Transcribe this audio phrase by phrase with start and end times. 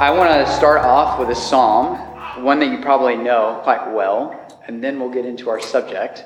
[0.00, 1.98] I want to start off with a psalm,
[2.42, 6.24] one that you probably know quite well, and then we'll get into our subject,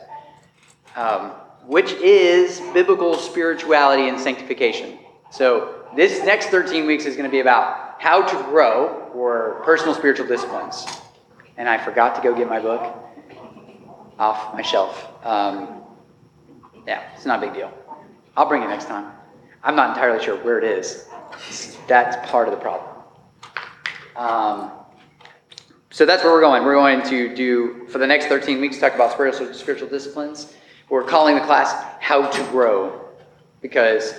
[0.94, 1.32] um,
[1.66, 5.00] which is biblical spirituality and sanctification.
[5.32, 9.92] So, this next 13 weeks is going to be about how to grow or personal
[9.92, 10.86] spiritual disciplines.
[11.56, 12.96] And I forgot to go get my book
[14.20, 15.10] off my shelf.
[15.26, 15.82] Um,
[16.86, 17.76] yeah, it's not a big deal.
[18.36, 19.10] I'll bring it next time.
[19.64, 21.08] I'm not entirely sure where it is.
[21.88, 22.93] That's part of the problem.
[24.16, 24.70] Um,
[25.90, 26.64] so that's where we're going.
[26.64, 30.52] We're going to do, for the next 13 weeks, talk about spiritual, spiritual disciplines.
[30.88, 33.00] We're calling the class How to Grow
[33.60, 34.14] because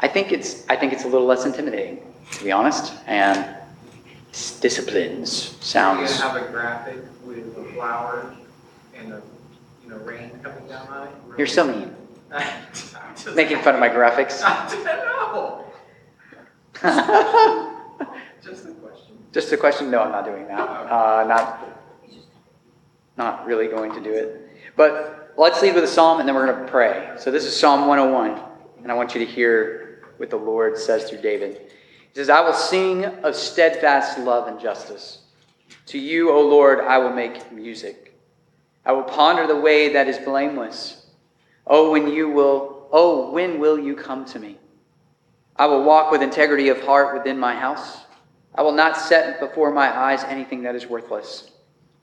[0.00, 2.92] I think it's, I think it's a little less intimidating, to be honest.
[3.06, 3.56] And
[4.60, 6.14] disciplines sounds.
[6.14, 8.36] You have a graphic with the flowers
[8.94, 9.22] and the,
[9.82, 11.14] you know, rain coming down on it.
[11.38, 11.96] You're so mean.
[13.34, 14.42] Making fun of my graphics.
[14.44, 14.84] I don't
[16.82, 17.68] know.
[19.32, 19.90] Just a question.
[19.90, 19.90] Just a question?
[19.90, 20.60] No, I'm not doing that.
[20.60, 21.68] Uh, not,
[23.16, 24.48] not really going to do it.
[24.76, 27.14] But let's lead with a psalm and then we're going to pray.
[27.18, 28.40] So this is Psalm 101,
[28.82, 31.58] and I want you to hear what the Lord says through David.
[31.58, 35.22] He says, I will sing of steadfast love and justice.
[35.86, 38.14] To you, O Lord, I will make music.
[38.84, 41.06] I will ponder the way that is blameless.
[41.66, 44.58] Oh, when you will, oh, when will you come to me?
[45.56, 47.98] I will walk with integrity of heart within my house.
[48.54, 51.50] I will not set before my eyes anything that is worthless.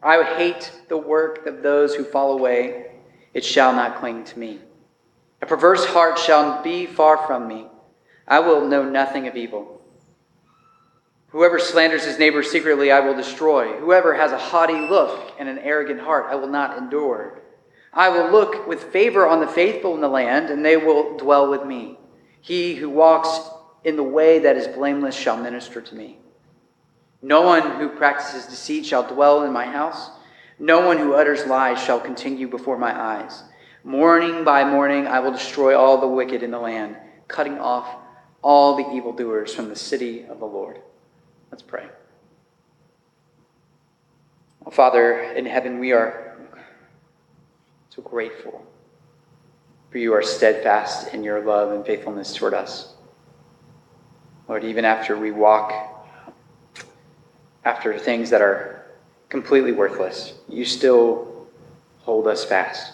[0.01, 2.91] I hate the work of those who fall away.
[3.33, 4.59] It shall not cling to me.
[5.41, 7.67] A perverse heart shall be far from me.
[8.27, 9.81] I will know nothing of evil.
[11.29, 13.77] Whoever slanders his neighbor secretly, I will destroy.
[13.79, 17.41] Whoever has a haughty look and an arrogant heart, I will not endure.
[17.93, 21.49] I will look with favor on the faithful in the land, and they will dwell
[21.49, 21.97] with me.
[22.41, 23.49] He who walks
[23.83, 26.18] in the way that is blameless shall minister to me.
[27.21, 30.09] No one who practices deceit shall dwell in my house.
[30.57, 33.43] No one who utters lies shall continue before my eyes.
[33.83, 36.97] Morning by morning I will destroy all the wicked in the land,
[37.27, 37.87] cutting off
[38.41, 40.81] all the evildoers from the city of the Lord.
[41.51, 41.87] Let's pray.
[44.65, 46.37] Oh, Father in heaven, we are
[47.89, 48.65] so grateful
[49.89, 52.93] for you are steadfast in your love and faithfulness toward us.
[54.47, 55.88] Lord, even after we walk
[57.65, 58.85] after things that are
[59.29, 61.47] completely worthless, you still
[61.99, 62.93] hold us fast.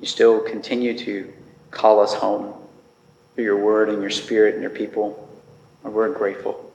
[0.00, 1.32] You still continue to
[1.70, 2.54] call us home
[3.34, 5.28] through your word and your spirit and your people.
[5.84, 6.72] And we're grateful.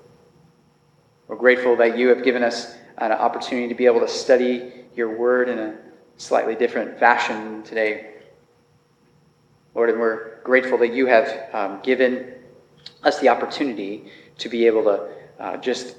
[1.28, 5.16] We're grateful that you have given us an opportunity to be able to study your
[5.16, 5.78] word in a
[6.18, 8.14] slightly different fashion today.
[9.76, 12.34] Lord, and we're grateful that you have um, given
[13.04, 15.10] us the opportunity to be able to
[15.40, 15.96] uh, just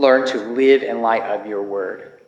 [0.00, 2.20] learn to live in light of your word.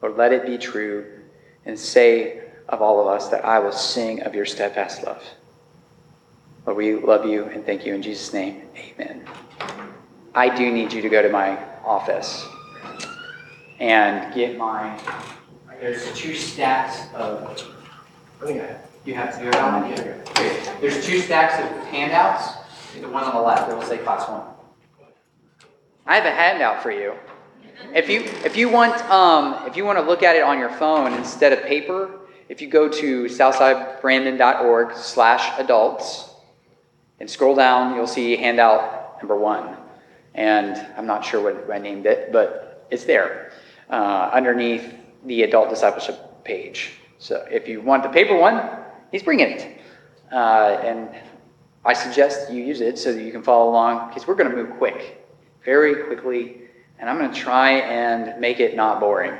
[0.00, 1.20] Lord, let it be true
[1.64, 5.22] and say of all of us that I will sing of your steadfast love.
[6.66, 8.62] Lord, we love you and thank you in Jesus' name.
[8.76, 9.26] Amen.
[10.34, 12.44] I do need you to go to my office
[13.78, 14.98] and get my.
[15.80, 17.42] There's two stacks of.
[18.42, 18.80] I think I have.
[19.04, 20.76] You have to do it on Okay.
[20.80, 22.54] There's two stacks of handouts.
[22.98, 24.42] The one on the left, it will say class one.
[26.06, 27.14] I have a handout for you.
[27.94, 30.70] If you if you want um, if you want to look at it on your
[30.70, 36.30] phone instead of paper, if you go to southsidebrandon.org slash adults
[37.20, 39.76] and scroll down, you'll see handout number one.
[40.34, 43.52] And I'm not sure what I named it, but it's there
[43.88, 44.94] uh, underneath
[45.24, 46.92] the adult discipleship page.
[47.18, 48.60] So if you want the paper one,
[49.10, 49.80] he's bringing it.
[50.30, 51.08] Uh, and
[51.84, 54.56] I suggest you use it so that you can follow along because we're going to
[54.56, 55.23] move quick,
[55.64, 56.62] very quickly.
[56.98, 59.34] And I'm going to try and make it not boring.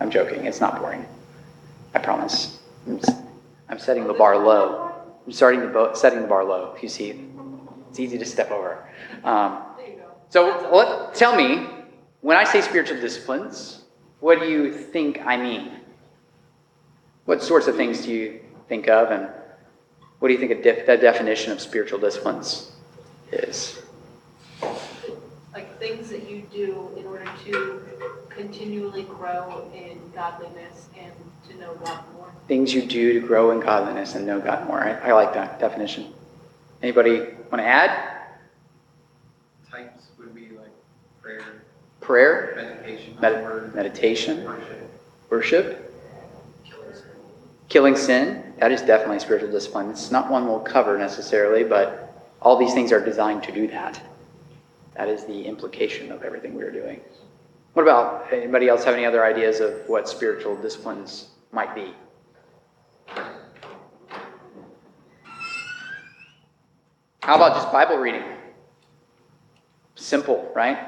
[0.00, 1.06] I'm joking, it's not boring.
[1.94, 2.58] I promise.
[2.86, 3.00] I'm,
[3.68, 4.92] I'm setting the bar low.
[5.24, 6.76] I'm starting the bo- setting the bar low.
[6.80, 7.28] You see,
[7.88, 8.86] it's easy to step over.
[9.24, 9.62] Um,
[10.28, 11.66] so let, tell me,
[12.20, 13.84] when I say spiritual disciplines,
[14.20, 15.72] what do you think I mean?
[17.24, 19.28] What sorts of things do you think of, and
[20.18, 22.72] what do you think a def- definition of spiritual disciplines
[23.32, 23.82] is?
[25.56, 27.80] Like things that you do in order to
[28.28, 31.10] continually grow in godliness and
[31.48, 32.30] to know God more.
[32.46, 34.84] Things you do to grow in godliness and know God more.
[34.84, 36.12] I, I like that definition.
[36.82, 37.20] Anybody
[37.50, 38.18] want to add?
[39.70, 40.68] Types would be like
[41.22, 41.62] prayer,
[42.02, 44.90] Prayer, meditation, Medi- word, meditation, worship,
[45.30, 45.94] worship,
[46.68, 47.06] killing sin.
[47.70, 48.52] killing sin.
[48.58, 49.88] That is definitely a spiritual discipline.
[49.88, 52.12] It's not one we'll cover necessarily, but
[52.42, 53.98] all these things are designed to do that.
[54.96, 57.00] That is the implication of everything we are doing.
[57.74, 61.92] What about anybody else have any other ideas of what spiritual disciplines might be?
[67.20, 68.22] How about just Bible reading?
[69.96, 70.78] Simple, right?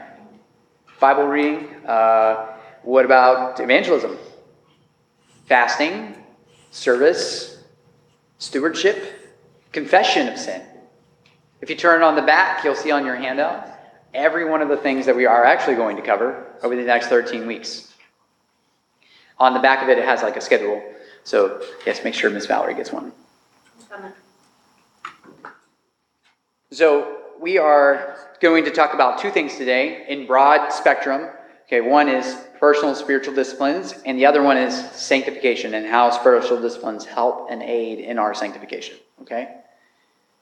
[0.98, 1.68] Bible reading.
[1.86, 4.16] Uh, what about evangelism?
[5.44, 6.16] Fasting,
[6.70, 7.62] service,
[8.38, 9.36] stewardship,
[9.72, 10.62] confession of sin.
[11.60, 13.77] If you turn on the back, you'll see on your handout
[14.14, 17.08] every one of the things that we are actually going to cover over the next
[17.08, 17.92] 13 weeks.
[19.38, 20.82] On the back of it, it has like a schedule.
[21.24, 23.12] So, yes, make sure Miss Valerie gets one.
[26.70, 31.28] So, we are going to talk about two things today in broad spectrum.
[31.66, 36.60] Okay, one is personal spiritual disciplines, and the other one is sanctification and how spiritual
[36.60, 38.96] disciplines help and aid in our sanctification.
[39.22, 39.54] Okay?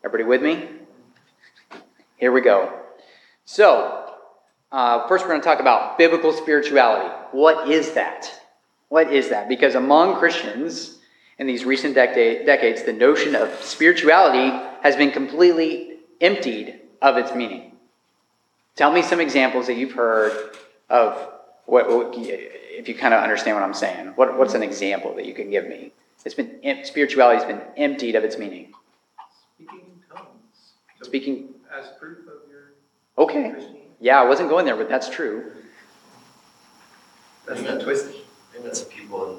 [0.04, 0.68] Everybody with me?
[2.16, 2.85] Here we go.
[3.46, 4.12] So,
[4.72, 7.08] uh, first we're going to talk about biblical spirituality.
[7.30, 8.28] What is that?
[8.88, 9.48] What is that?
[9.48, 10.98] Because among Christians
[11.38, 14.50] in these recent decade, decades, the notion of spirituality
[14.82, 17.72] has been completely emptied of its meaning.
[18.74, 20.56] Tell me some examples that you've heard
[20.90, 21.16] of
[21.66, 24.08] what, what if you kind of understand what I'm saying.
[24.16, 25.92] What, what's an example that you can give me?
[26.24, 28.72] It's been spirituality has been emptied of its meaning.
[29.54, 30.72] Speaking in tongues.
[31.02, 31.48] Speaking.
[31.72, 32.35] As proof of
[33.18, 33.54] Okay.
[34.00, 35.52] Yeah, I wasn't going there, but that's true.
[37.46, 38.14] That's not twisted.
[38.14, 39.36] I think that's people in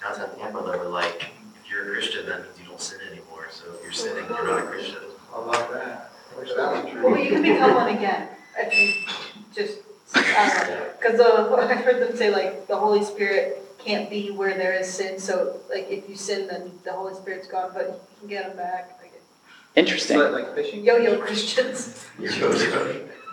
[0.00, 1.30] downtown Tampa that were like,
[1.62, 3.48] if you're a Christian, that means you don't sin anymore.
[3.50, 5.02] So if you're sinning, you're not a Christian.
[5.34, 6.10] I love that.
[6.34, 9.14] I wish that was Well, you can become one again if you
[9.54, 9.80] just,
[10.14, 14.88] uh, because I've heard them say like the Holy Spirit can't be where there is
[14.88, 15.18] sin.
[15.18, 18.56] So like if you sin, then the Holy Spirit's gone, but you can get them
[18.56, 19.00] back.
[19.74, 20.18] Like Interesting.
[20.18, 20.84] So like fishing?
[20.84, 22.06] yo-yo Christians.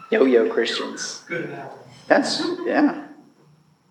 [0.09, 1.23] Yo yo Christians.
[1.27, 1.75] Good analogy.
[2.07, 3.07] That's, yeah.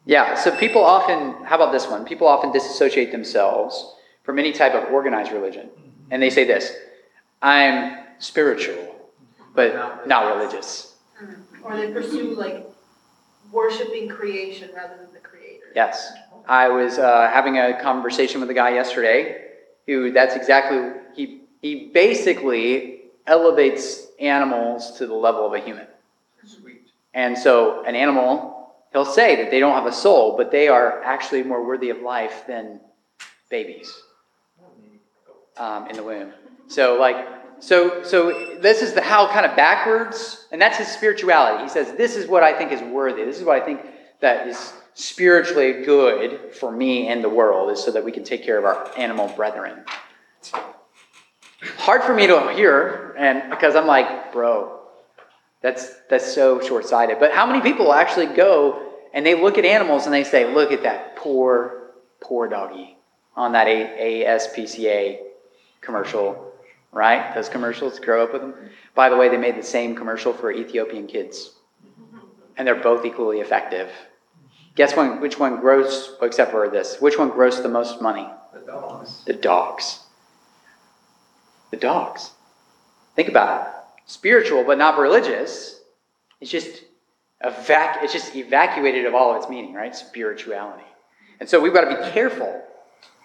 [0.04, 2.04] Yeah, so people often, how about this one?
[2.04, 3.94] People often disassociate themselves
[4.24, 5.70] from any type of organized religion.
[6.10, 6.74] And they say this
[7.40, 8.96] I'm spiritual,
[9.54, 10.96] but not religious.
[11.62, 12.66] Or they pursue like
[13.52, 15.66] worshiping creation rather than the creator.
[15.74, 16.12] Yes.
[16.48, 19.46] I was uh, having a conversation with a guy yesterday
[19.86, 25.86] who that's exactly, he, he basically elevates animals to the level of a human.
[26.44, 26.88] Sweet.
[27.14, 31.02] And so, an animal, he'll say that they don't have a soul, but they are
[31.02, 32.80] actually more worthy of life than
[33.50, 33.92] babies
[35.56, 36.32] um, in the womb.
[36.68, 37.26] So, like,
[37.58, 41.62] so, so this is the how kind of backwards, and that's his spirituality.
[41.62, 43.24] He says, "This is what I think is worthy.
[43.24, 43.82] This is what I think
[44.20, 48.44] that is spiritually good for me and the world, is so that we can take
[48.44, 49.84] care of our animal brethren."
[51.80, 54.80] Hard for me to hear, and because I'm like, bro,
[55.62, 57.18] that's that's so short-sighted.
[57.18, 60.72] But how many people actually go and they look at animals and they say, "Look
[60.72, 62.98] at that poor, poor doggy
[63.34, 65.20] on that A- ASPCA
[65.80, 66.52] commercial,
[66.92, 67.34] right?
[67.34, 68.54] Those commercials, grow up with them.
[68.94, 71.54] By the way, they made the same commercial for Ethiopian kids,
[72.56, 73.90] and they're both equally effective.
[74.74, 78.28] Guess one, which one gross, except for this, which one grossed the most money?
[78.52, 79.24] The dogs.
[79.24, 80.00] The dogs.
[81.70, 82.30] The dogs.
[83.16, 83.72] Think about it.
[84.06, 85.80] Spiritual, but not religious.
[86.40, 86.82] It's just
[87.44, 89.94] evac- It's just evacuated of all of its meaning, right?
[89.94, 90.84] Spirituality.
[91.38, 92.62] And so we've got to be careful.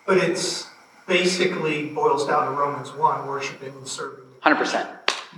[0.05, 0.67] But it's
[1.07, 4.87] basically boils down to Romans one, worshiping and serving 100%.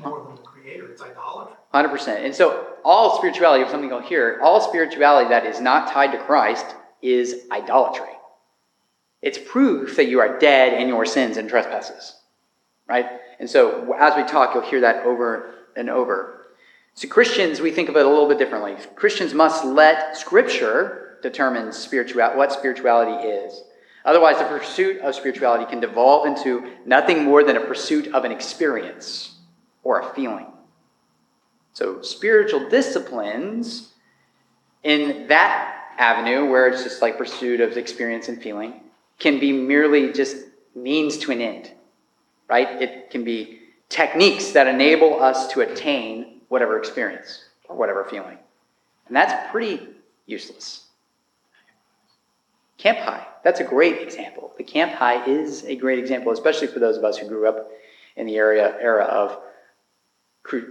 [0.03, 0.87] more than the creator.
[0.91, 1.55] It's idolatry.
[1.73, 2.25] 100%.
[2.25, 6.19] And so all spirituality, if something you'll hear, all spirituality that is not tied to
[6.19, 6.65] Christ
[7.01, 8.09] is idolatry.
[9.21, 12.15] It's proof that you are dead in your sins and trespasses.
[12.87, 13.05] Right?
[13.39, 16.47] And so as we talk, you'll hear that over and over.
[16.93, 18.75] So Christians, we think of it a little bit differently.
[18.95, 23.63] Christians must let Scripture determine spiritual, what spirituality is.
[24.05, 28.31] Otherwise, the pursuit of spirituality can devolve into nothing more than a pursuit of an
[28.31, 29.35] experience
[29.83, 30.47] or a feeling.
[31.73, 33.93] So, spiritual disciplines
[34.83, 38.81] in that avenue, where it's just like pursuit of experience and feeling,
[39.19, 40.37] can be merely just
[40.73, 41.71] means to an end,
[42.49, 42.81] right?
[42.81, 48.37] It can be techniques that enable us to attain whatever experience or whatever feeling.
[49.07, 49.87] And that's pretty
[50.25, 50.85] useless.
[52.77, 54.53] Camp High, that's a great example.
[54.57, 57.71] The Camp High is a great example, especially for those of us who grew up
[58.15, 59.39] in the area era of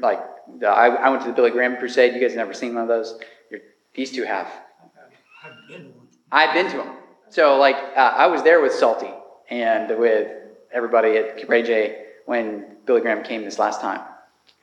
[0.00, 0.20] like
[0.60, 2.14] the, I, I went to the Billy Graham Crusade.
[2.14, 3.18] You guys never seen one of those?
[3.50, 3.60] You're,
[3.94, 4.48] these two have.
[5.44, 6.08] I've been one.
[6.32, 6.96] I've been to them.
[7.28, 9.10] So like uh, I was there with Salty
[9.50, 10.32] and with
[10.76, 14.02] everybody at Ray J when Billy Graham came this last time,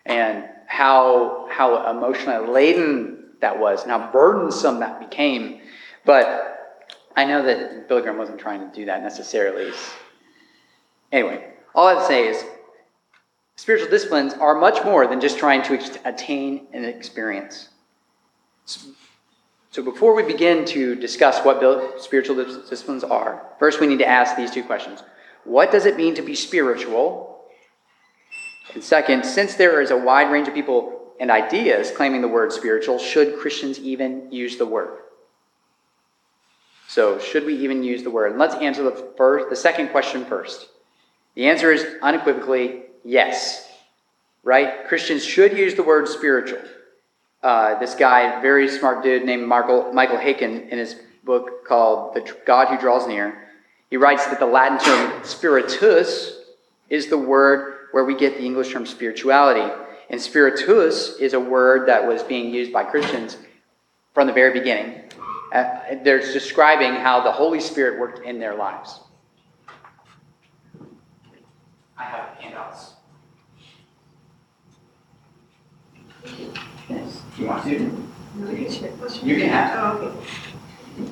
[0.06, 5.60] and how, how emotionally laden that was and how burdensome that became.
[6.06, 9.72] But I know that Billy Graham wasn't trying to do that necessarily.
[11.12, 12.44] Anyway, all I'd say is
[13.56, 17.70] spiritual disciplines are much more than just trying to attain an experience.
[18.66, 24.36] So before we begin to discuss what spiritual disciplines are, first we need to ask
[24.36, 25.02] these two questions.
[25.46, 27.46] What does it mean to be spiritual?
[28.74, 32.52] And second, since there is a wide range of people and ideas claiming the word
[32.52, 35.00] spiritual, should Christians even use the word?
[36.88, 38.32] So, should we even use the word?
[38.32, 40.70] And let's answer the first, the second question first.
[41.36, 43.70] The answer is unequivocally yes.
[44.44, 44.88] Right?
[44.88, 46.60] Christians should use the word spiritual.
[47.42, 52.36] Uh, this guy, very smart dude named Michael, Michael Haykin, in his book called The
[52.46, 53.43] God Who Draws Near,
[53.94, 56.40] he writes that the Latin term spiritus
[56.90, 59.72] is the word where we get the English term spirituality.
[60.10, 63.38] And spiritus is a word that was being used by Christians
[64.16, 65.04] from the very beginning.
[65.54, 69.00] Uh, they're describing how the Holy Spirit worked in their lives.
[71.96, 72.94] I have handouts.
[76.90, 77.22] Yes.
[77.38, 77.72] You want to?
[79.22, 79.78] You can have.
[79.78, 80.26] Oh,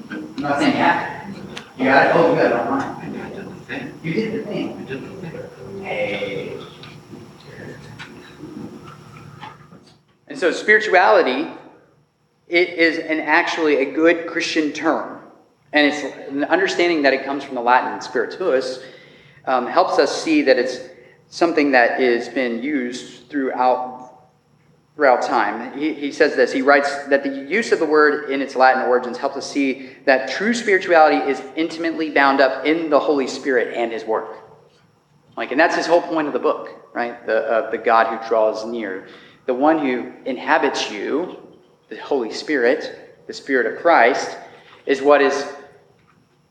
[0.09, 1.40] I'm not saying you have.
[1.77, 2.15] You got it?
[2.15, 3.21] Oh, you got it online.
[3.21, 3.99] I did the thing.
[4.03, 4.77] You did the thing.
[4.77, 5.83] I did the thing.
[5.83, 6.57] Hey.
[10.27, 11.51] And so spirituality,
[12.47, 15.19] it is an actually a good Christian term.
[15.73, 18.79] And it's an understanding that it comes from the Latin spiritus
[19.45, 20.79] um, helps us see that it's
[21.29, 23.90] something that has been used throughout
[24.95, 25.77] throughout time.
[25.77, 26.51] He, he says this.
[26.51, 29.91] He writes that the use of the word in its Latin origins helps us see
[30.05, 34.37] that true spirituality is intimately bound up in the Holy Spirit and His work.
[35.37, 37.25] Like, and that's his whole point of the book, right?
[37.25, 39.07] The, uh, the God who draws near.
[39.45, 41.37] The one who inhabits you,
[41.89, 44.37] the Holy Spirit, the Spirit of Christ,
[44.85, 45.45] is what is,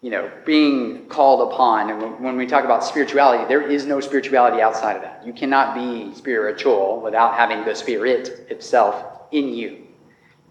[0.02, 1.90] you know, being called upon.
[1.90, 5.22] And when- we talk about spirituality, there is no spirituality outside of that.
[5.26, 9.86] You cannot be spiritual without having the Spirit itself in you.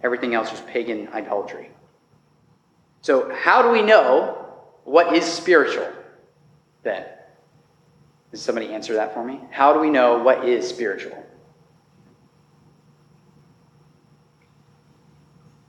[0.04, 1.72] Everything else is pagan idolatry.
[3.02, 4.46] So, how do we know
[4.84, 5.88] what is spiritual
[6.84, 7.06] then?
[8.32, 9.42] Does somebody answer that for me?
[9.50, 11.26] How do we know what is spiritual?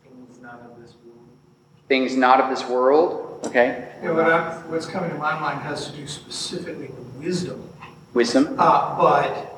[0.04, 1.28] Things not of this world.
[1.88, 3.88] Things not of this world, okay?
[4.02, 7.68] Yeah, what I'm, what's coming to my mind has to do specifically with wisdom,
[8.14, 8.56] Wisdom.
[8.58, 9.56] uh, but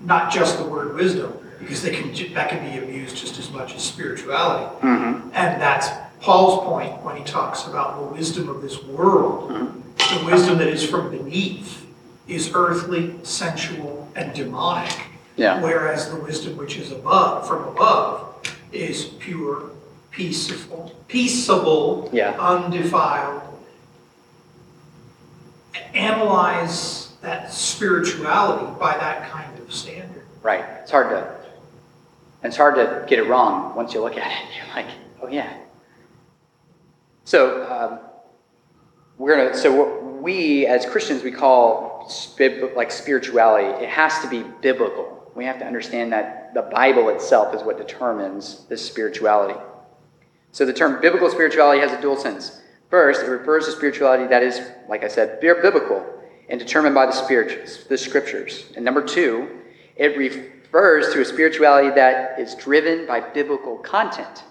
[0.00, 3.50] not just the word wisdom, because they can, ju- that can be abused just as
[3.50, 4.64] much as spirituality.
[4.86, 5.30] Mm-hmm.
[5.34, 5.88] And that's
[6.20, 9.50] Paul's point when he talks about the wisdom of this world.
[9.96, 11.86] The wisdom that is from beneath
[12.28, 14.92] is earthly, sensual, and demonic.
[15.36, 15.60] Yeah.
[15.62, 18.36] Whereas the wisdom which is above, from above,
[18.72, 19.70] is pure,
[20.14, 22.34] peaceable, peaceable, Yeah.
[22.38, 23.42] undefiled.
[25.92, 30.24] Analyze that spirituality by that kind of standard.
[30.42, 30.64] Right.
[30.82, 31.34] It's hard to.
[32.42, 34.48] It's hard to get it wrong once you look at it.
[34.56, 34.86] You're like,
[35.22, 35.52] oh yeah.
[37.24, 37.98] So um,
[39.18, 39.56] we're gonna.
[39.56, 43.68] So what we as Christians we call spib- like spirituality.
[43.84, 45.32] It has to be biblical.
[45.34, 49.58] We have to understand that the Bible itself is what determines this spirituality.
[50.54, 52.60] So the term biblical spirituality has a dual sense.
[52.88, 56.06] First, it refers to spirituality that is, like I said, biblical
[56.48, 58.66] and determined by the spirit, the scriptures.
[58.76, 59.62] And number two,
[59.96, 64.44] it refers to a spirituality that is driven by biblical content.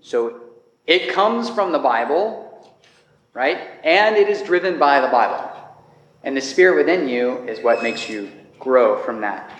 [0.00, 0.42] So
[0.86, 2.72] it comes from the Bible,
[3.34, 3.58] right?
[3.82, 5.50] And it is driven by the Bible.
[6.22, 8.30] And the spirit within you is what makes you
[8.60, 9.50] grow from that.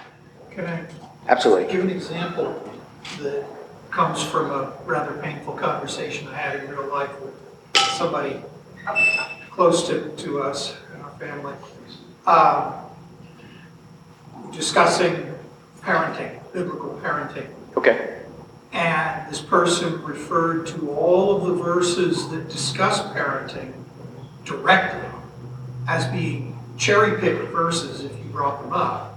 [0.53, 0.87] Can I
[1.27, 1.73] Absolutely.
[1.73, 2.71] give an example
[3.19, 3.45] that
[3.93, 7.35] comes from a rather painful conversation I had in real life with
[7.99, 8.41] somebody
[9.51, 11.55] close to, to us and our family.
[12.27, 12.73] Um,
[14.51, 15.35] discussing
[15.83, 17.49] parenting, biblical parenting.
[17.77, 18.23] Okay.
[18.73, 23.75] And this person referred to all of the verses that discuss parenting
[24.47, 25.09] directly
[25.87, 29.12] as being cherry-picked verses if you brought them up.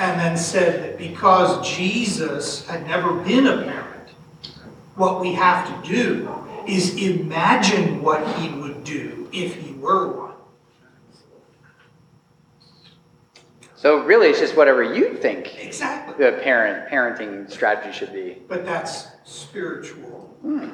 [0.00, 4.08] And then said that because Jesus had never been a parent,
[4.96, 6.26] what we have to do
[6.66, 10.34] is imagine what he would do if he were one.
[13.76, 16.24] So really, it's just whatever you think Exactly.
[16.24, 18.38] the parent parenting strategy should be.
[18.48, 20.34] But that's spiritual.
[20.40, 20.70] Hmm.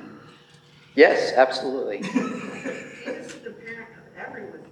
[0.95, 1.99] Yes, absolutely.
[3.07, 4.66] It's the parent of everyone.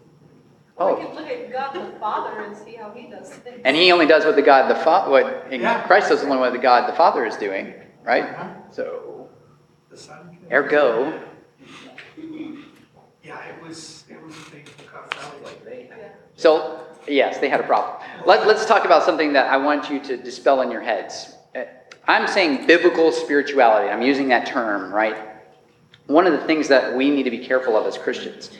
[0.77, 0.99] Oh.
[0.99, 3.61] We can look at God the Father and see how he does things.
[3.65, 5.87] And he only does what the God the Father, what and Yeah.
[5.87, 8.37] Christ does only what the God the Father is doing, right?
[8.73, 9.29] So,
[9.91, 11.21] The Son ergo,
[13.23, 15.95] Yeah, it was, it was a painful conversation.
[15.97, 16.09] Yeah.
[16.35, 17.97] so yes, they had a problem.
[18.27, 21.35] Let, let's talk about something that I want you to dispel in your heads.
[21.55, 21.63] Uh,
[22.09, 23.89] I'm saying biblical spirituality.
[23.89, 25.17] I'm using that term, right?
[26.07, 28.51] One of the things that we need to be careful of as Christians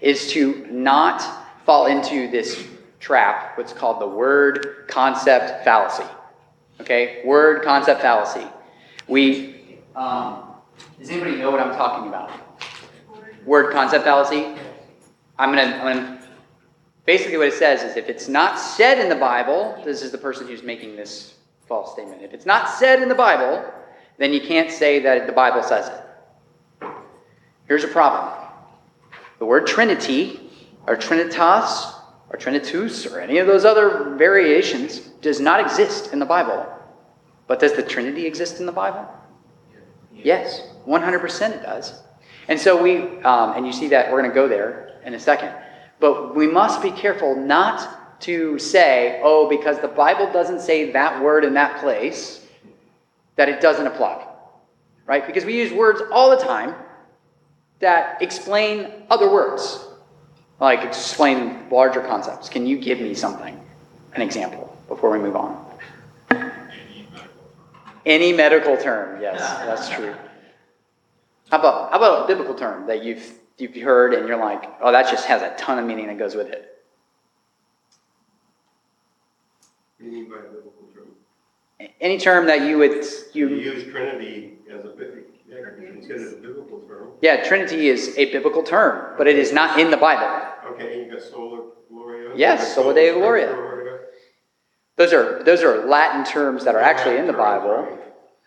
[0.00, 2.66] is to not fall into this
[3.00, 6.04] trap, what's called the word concept fallacy.
[6.80, 7.22] Okay?
[7.24, 8.46] Word concept fallacy.
[9.08, 10.54] We, um,
[10.98, 12.30] does anybody know what I'm talking about?
[13.44, 14.54] Word concept fallacy?
[15.38, 16.22] I'm gonna, I'm gonna,
[17.04, 20.18] basically what it says is if it's not said in the Bible, this is the
[20.18, 21.34] person who's making this
[21.66, 22.22] false statement.
[22.22, 23.64] If it's not said in the Bible,
[24.18, 26.88] then you can't say that the Bible says it.
[27.66, 28.32] Here's a problem.
[29.38, 30.43] The word Trinity,
[30.86, 31.94] or Trinitas,
[32.30, 36.66] or Trinitus, or any of those other variations does not exist in the Bible.
[37.46, 39.06] But does the Trinity exist in the Bible?
[40.12, 42.02] Yes, 100% it does.
[42.48, 45.20] And so we, um, and you see that we're going to go there in a
[45.20, 45.52] second.
[46.00, 51.22] But we must be careful not to say, oh, because the Bible doesn't say that
[51.22, 52.46] word in that place,
[53.36, 54.26] that it doesn't apply.
[55.06, 55.26] Right?
[55.26, 56.74] Because we use words all the time
[57.80, 59.86] that explain other words,
[60.60, 62.48] like explain larger concepts.
[62.48, 63.60] Can you give me something,
[64.14, 65.64] an example, before we move on?
[68.06, 70.14] Any medical term, yes, that's true.
[71.50, 74.92] How about how about a biblical term that you've you've heard and you're like, oh,
[74.92, 76.84] that just has a ton of meaning that goes with it.
[79.98, 81.88] What do you mean by biblical term?
[82.00, 84.94] Any term that you would You you use Trinity as a,
[85.54, 87.08] bib- that could be considered a biblical term.
[87.20, 90.46] yeah, Trinity is a biblical term, but it is not in the Bible.
[90.72, 92.30] Okay, and you got sola gloria?
[92.36, 93.54] Yes, sola Deo gloria.
[93.54, 93.98] gloria.
[94.96, 97.98] Those are those are Latin terms that are actually in the Bible,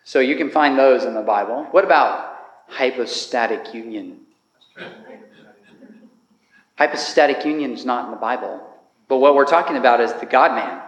[0.04, 1.66] so you can find those in the Bible.
[1.72, 4.22] What about hypostatic union?
[6.78, 8.62] Hypostatic union is not in the Bible.
[9.08, 10.82] But what we're talking about is the God man,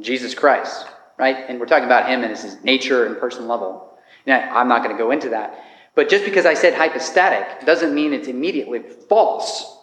[0.00, 0.86] Jesus Christ,
[1.18, 1.36] right?
[1.48, 3.87] And we're talking about him and his nature and person level.
[4.28, 5.58] Now, I'm not going to go into that.
[5.94, 9.76] But just because I said hypostatic doesn't mean it's immediately false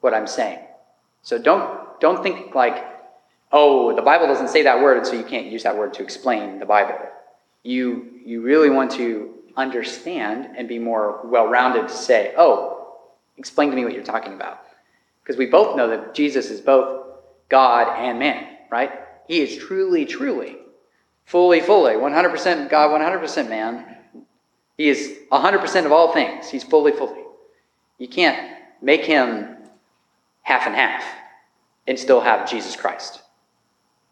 [0.00, 0.60] what I'm saying.
[1.22, 2.86] So don't don't think like,
[3.50, 6.60] oh, the Bible doesn't say that word, so you can't use that word to explain
[6.60, 6.96] the Bible.
[7.64, 12.94] You you really want to understand and be more well-rounded to say, oh,
[13.36, 14.62] explain to me what you're talking about.
[15.22, 17.04] Because we both know that Jesus is both
[17.48, 18.92] God and man, right?
[19.26, 20.57] He is truly, truly,
[21.28, 23.84] fully, fully, 100% God, 100% man.
[24.78, 26.48] He is 100% of all things.
[26.48, 27.20] He's fully, fully.
[27.98, 29.56] You can't make him
[30.42, 31.04] half and half
[31.86, 33.20] and still have Jesus Christ.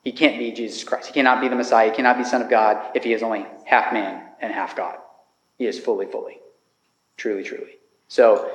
[0.05, 1.07] He can't be Jesus Christ.
[1.07, 1.89] He cannot be the Messiah.
[1.89, 4.99] He cannot be Son of God if he is only half man and half God.
[5.57, 6.39] He is fully, fully.
[7.17, 7.79] Truly, truly.
[8.09, 8.53] So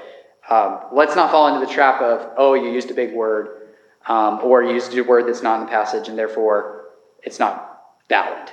[0.50, 3.70] um, let's not fall into the trap of, oh, you used a big word,
[4.08, 6.86] um, or you used a word that's not in the passage, and therefore
[7.24, 7.71] it's not
[8.12, 8.48] valid.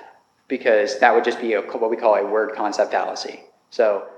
[0.47, 3.40] Because that would just be a, what we call a word concept fallacy.
[3.68, 4.09] So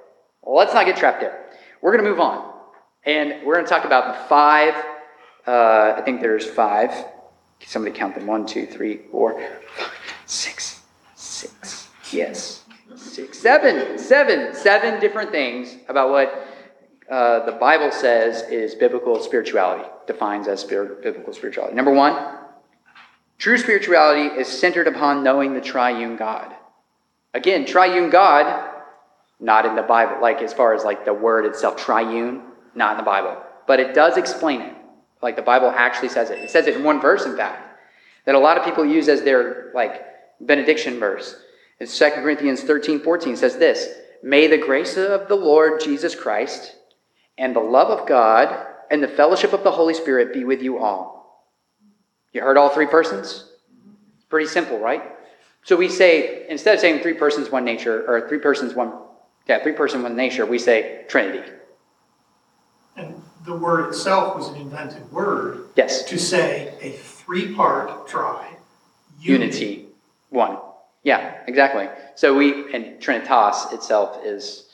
[0.45, 1.37] let's not get trapped there.
[1.83, 2.39] We're going to move on.
[3.05, 4.75] And we're going to talk about the five,
[5.47, 6.91] uh, I think there's five.
[6.91, 8.27] Can Somebody count them.
[8.27, 9.41] One, two, three, four,
[9.77, 9.93] five,
[10.27, 10.83] six,
[11.15, 11.89] six.
[12.13, 12.63] Yes.
[12.97, 16.47] Six, seven, seven, seven different things about what
[17.11, 21.75] uh, the Bible says is biblical spirituality, defines as biblical spirituality.
[21.75, 22.15] Number one,
[23.41, 26.55] true spirituality is centered upon knowing the triune God.
[27.35, 28.71] Again, triune God,
[29.41, 32.43] not in the Bible, like as far as like the word itself, triune,
[32.75, 34.75] not in the Bible, but it does explain it.
[35.23, 36.39] Like the Bible actually says it.
[36.39, 37.81] It says it in one verse, in fact,
[38.27, 40.05] that a lot of people use as their like
[40.41, 41.35] benediction verse.
[41.79, 43.89] It's 2 Corinthians 13, 14 says this
[44.23, 46.77] May the grace of the Lord Jesus Christ
[47.39, 50.79] and the love of God and the fellowship of the Holy Spirit be with you
[50.79, 51.20] all.
[52.33, 53.51] You heard all three persons?
[54.29, 55.03] Pretty simple, right?
[55.65, 58.93] So we say, instead of saying three persons, one nature, or three persons, one,
[59.47, 61.43] yeah, three person, one nature, we say Trinity.
[62.97, 68.55] And the word itself was an invented word Yes, to say a three-part tri,
[69.21, 69.87] unity,
[70.29, 70.59] one.
[71.03, 71.89] Yeah, exactly.
[72.15, 74.69] So we, and Trinitas itself is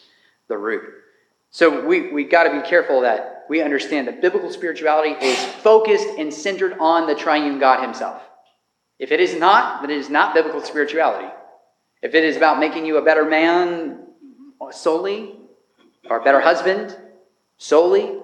[0.49, 0.83] the root.
[1.51, 6.09] So we, we got to be careful that we understand that biblical spirituality is focused
[6.19, 8.23] and centered on the triune God himself.
[8.99, 11.29] If it is not, then it is not biblical spirituality.
[12.03, 14.07] If it is about making you a better man
[14.71, 15.37] solely,
[16.09, 16.97] or a better husband
[17.59, 18.19] solely,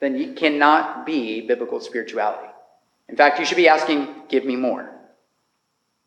[0.00, 2.48] then you cannot be biblical spirituality.
[3.08, 4.90] In fact, you should be asking, Give me more.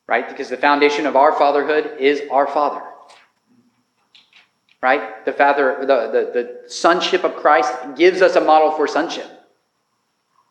[0.08, 0.28] Right?
[0.28, 2.84] Because the foundation of our fatherhood is our Father.
[4.84, 5.24] Right?
[5.24, 9.26] The, father, the, the, the sonship of Christ gives us a model for sonship.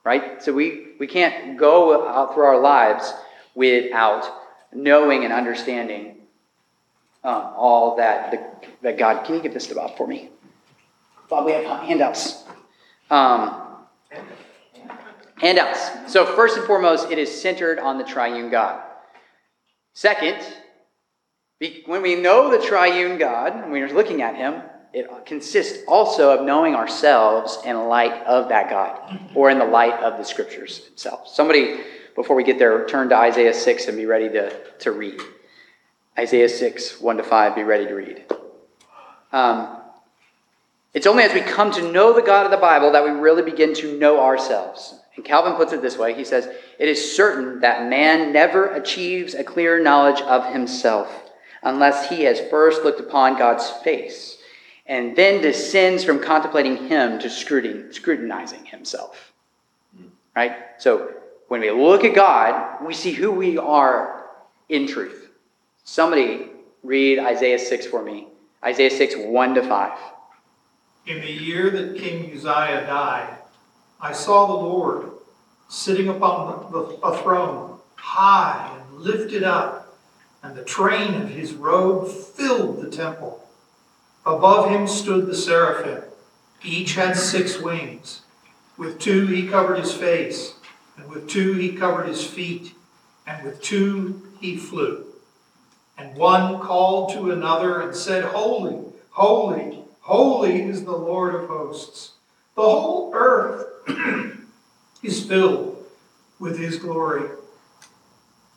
[0.04, 0.42] Right?
[0.42, 3.12] So we, we can't go out through our lives
[3.54, 4.24] without
[4.72, 6.22] knowing and understanding
[7.22, 9.26] um, all that, the, that God.
[9.26, 10.30] Can you give this to Bob for me?
[11.28, 12.42] Bob, we have handouts.
[13.10, 13.84] Um,
[15.36, 16.10] handouts.
[16.10, 18.80] So, first and foremost, it is centered on the triune God.
[19.92, 20.42] Second,
[21.86, 26.44] when we know the triune God, when we're looking at Him, it consists also of
[26.44, 31.28] knowing ourselves in light of that God, or in the light of the Scriptures itself.
[31.28, 31.80] Somebody,
[32.14, 35.20] before we get there, turn to Isaiah 6 and be ready to, to read.
[36.18, 38.24] Isaiah 6, 1 to 5, be ready to read.
[39.32, 39.78] Um,
[40.92, 43.42] it's only as we come to know the God of the Bible that we really
[43.42, 44.94] begin to know ourselves.
[45.16, 46.48] And Calvin puts it this way he says,
[46.78, 51.21] It is certain that man never achieves a clear knowledge of himself
[51.62, 54.38] unless he has first looked upon God's face
[54.86, 59.32] and then descends from contemplating him to scrutinizing himself.
[60.34, 60.56] Right?
[60.78, 61.12] So
[61.48, 64.26] when we look at God, we see who we are
[64.68, 65.30] in truth.
[65.84, 66.50] Somebody
[66.82, 68.28] read Isaiah 6 for me.
[68.64, 69.98] Isaiah 6, 1 to 5.
[71.06, 73.36] In the year that King Uzziah died,
[74.00, 75.10] I saw the Lord
[75.68, 76.72] sitting upon
[77.02, 79.81] a throne, high and lifted up,
[80.42, 83.46] and the train of his robe filled the temple.
[84.26, 86.02] Above him stood the seraphim.
[86.62, 88.22] Each had six wings.
[88.76, 90.54] With two he covered his face,
[90.96, 92.74] and with two he covered his feet,
[93.26, 95.06] and with two he flew.
[95.96, 102.12] And one called to another and said, Holy, holy, holy is the Lord of hosts.
[102.54, 103.66] The whole earth
[105.02, 105.84] is filled
[106.38, 107.28] with his glory.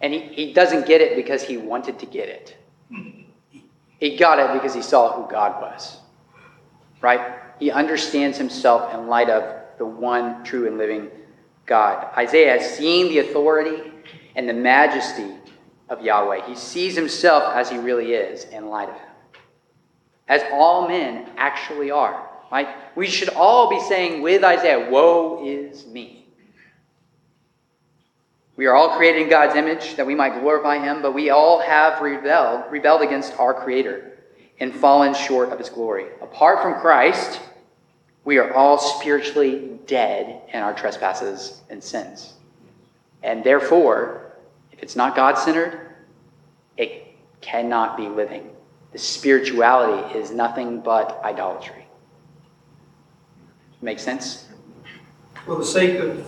[0.00, 2.56] And he, he doesn't get it because he wanted to get it.
[3.98, 5.98] He got it because he saw who God was.
[7.02, 7.20] Right?
[7.58, 11.10] He understands himself in light of the one true and living
[11.66, 12.08] God.
[12.16, 13.92] Isaiah has seen the authority
[14.34, 15.34] and the majesty
[15.90, 16.46] of Yahweh.
[16.46, 19.08] He sees himself as he really is in light of him.
[20.28, 22.26] As all men actually are.
[22.50, 22.68] Right?
[22.96, 26.19] We should all be saying with Isaiah, Woe is me.
[28.60, 31.60] We are all created in God's image that we might glorify him, but we all
[31.60, 34.18] have rebelled, rebelled against our Creator
[34.58, 36.08] and fallen short of his glory.
[36.20, 37.40] Apart from Christ,
[38.26, 42.34] we are all spiritually dead in our trespasses and sins.
[43.22, 44.32] And therefore,
[44.72, 45.94] if it's not God centered,
[46.76, 48.50] it cannot be living.
[48.92, 51.86] The spirituality is nothing but idolatry.
[53.80, 54.50] Make sense?
[55.46, 56.26] For the sake of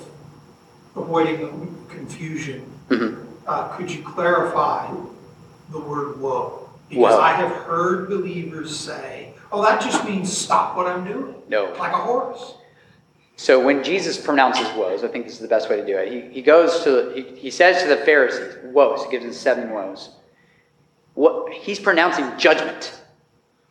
[0.96, 3.24] avoiding confusion, Mm-hmm.
[3.46, 4.92] uh, could you clarify
[5.70, 6.68] the word woe?
[6.90, 7.20] Because Woe.
[7.20, 11.72] I have heard believers say, oh, that just means stop what I'm doing, No.
[11.78, 12.54] like a horse.
[13.36, 16.12] So when Jesus pronounces woes, I think this is the best way to do it.
[16.12, 19.04] He, he goes to, he, he says to the Pharisees, woes.
[19.04, 20.10] He gives them seven woes.
[21.14, 23.00] What, he's pronouncing judgment,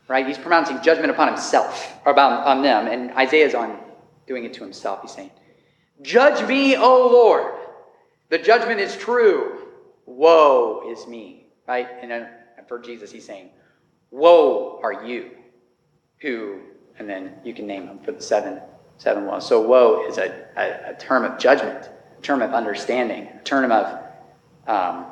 [0.07, 0.25] right?
[0.25, 2.87] He's pronouncing judgment upon himself, or about, on them.
[2.87, 3.77] And Isaiah's on
[4.25, 5.01] doing it to himself.
[5.03, 5.31] He's saying,
[6.01, 7.53] Judge me, O Lord.
[8.31, 9.67] The judgment is true.
[10.05, 11.87] Woe is me, right?
[12.01, 12.29] And then
[12.65, 13.49] for Jesus, he's saying,
[14.09, 15.31] Woe are you,
[16.21, 16.61] who,
[16.97, 18.61] and then you can name them for the seven
[18.97, 19.45] seven woes.
[19.45, 23.71] So woe is a, a, a, term of judgment, a term of understanding, a term
[23.71, 23.99] of
[24.65, 25.07] um,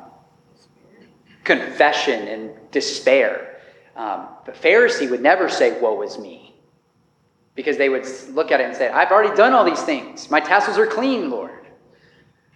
[1.44, 3.60] confession and despair.
[3.96, 6.54] Um, but Pharisee would never say, Woe is me.
[7.54, 10.30] Because they would look at it and say, I've already done all these things.
[10.30, 11.59] My tassels are clean, Lord.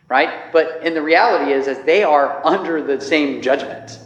[0.09, 0.53] Right?
[0.53, 3.99] But in the reality is, as they are under the same judgment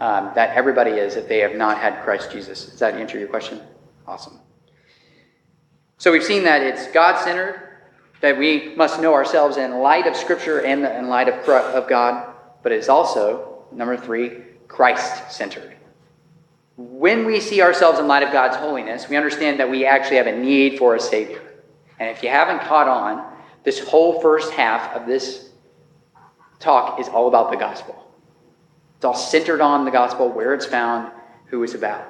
[0.00, 2.66] um, that everybody is if they have not had Christ Jesus.
[2.66, 3.60] Does that answer your question?
[4.06, 4.38] Awesome.
[5.98, 7.78] So we've seen that it's God centered,
[8.20, 12.34] that we must know ourselves in light of Scripture and in light of, of God,
[12.62, 15.74] but it's also, number three, Christ centered.
[16.76, 20.26] When we see ourselves in light of God's holiness, we understand that we actually have
[20.26, 21.40] a need for a Savior.
[21.98, 23.35] And if you haven't caught on,
[23.66, 25.50] this whole first half of this
[26.60, 28.00] talk is all about the gospel.
[28.94, 31.10] It's all centered on the gospel, where it's found,
[31.46, 32.06] who it's about.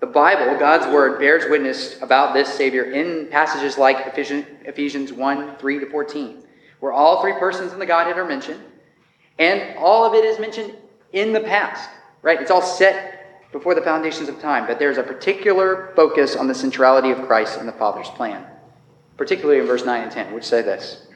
[0.00, 5.56] The Bible, God's word, bears witness about this Savior in passages like Ephesians, Ephesians 1
[5.56, 6.42] 3 to 14,
[6.80, 8.60] where all three persons in the Godhead are mentioned,
[9.38, 10.76] and all of it is mentioned
[11.14, 11.88] in the past,
[12.20, 12.42] right?
[12.42, 16.54] It's all set before the foundations of time, but there's a particular focus on the
[16.54, 18.44] centrality of Christ in the Father's plan,
[19.18, 21.08] particularly in verse 9 and 10, which say this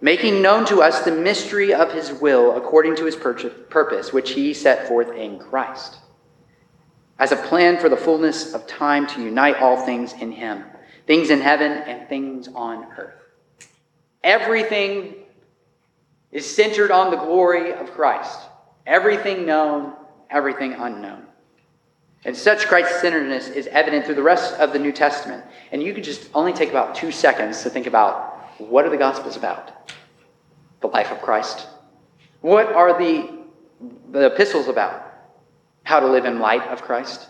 [0.00, 4.54] making known to us the mystery of his will according to his purpose, which he
[4.54, 5.98] set forth in Christ,
[7.18, 10.64] as a plan for the fullness of time to unite all things in him,
[11.06, 13.14] things in heaven and things on earth.
[14.22, 15.14] Everything
[16.30, 18.40] is centered on the glory of Christ.
[18.86, 19.94] Everything known,
[20.30, 21.26] everything unknown.
[22.26, 25.44] And such Christ centeredness is evident through the rest of the New Testament.
[25.70, 28.96] And you could just only take about two seconds to think about what are the
[28.96, 29.92] Gospels about?
[30.80, 31.68] The life of Christ.
[32.40, 33.30] What are the,
[34.10, 35.04] the epistles about?
[35.84, 37.28] How to live in light of Christ.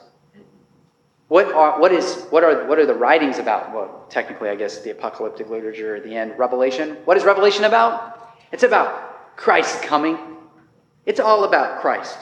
[1.28, 3.74] What are, what, is, what, are, what are the writings about?
[3.74, 6.96] Well, technically, I guess the apocalyptic literature, the end, Revelation.
[7.04, 8.34] What is Revelation about?
[8.50, 10.16] It's about Christ coming.
[11.04, 12.16] It's all about Christ.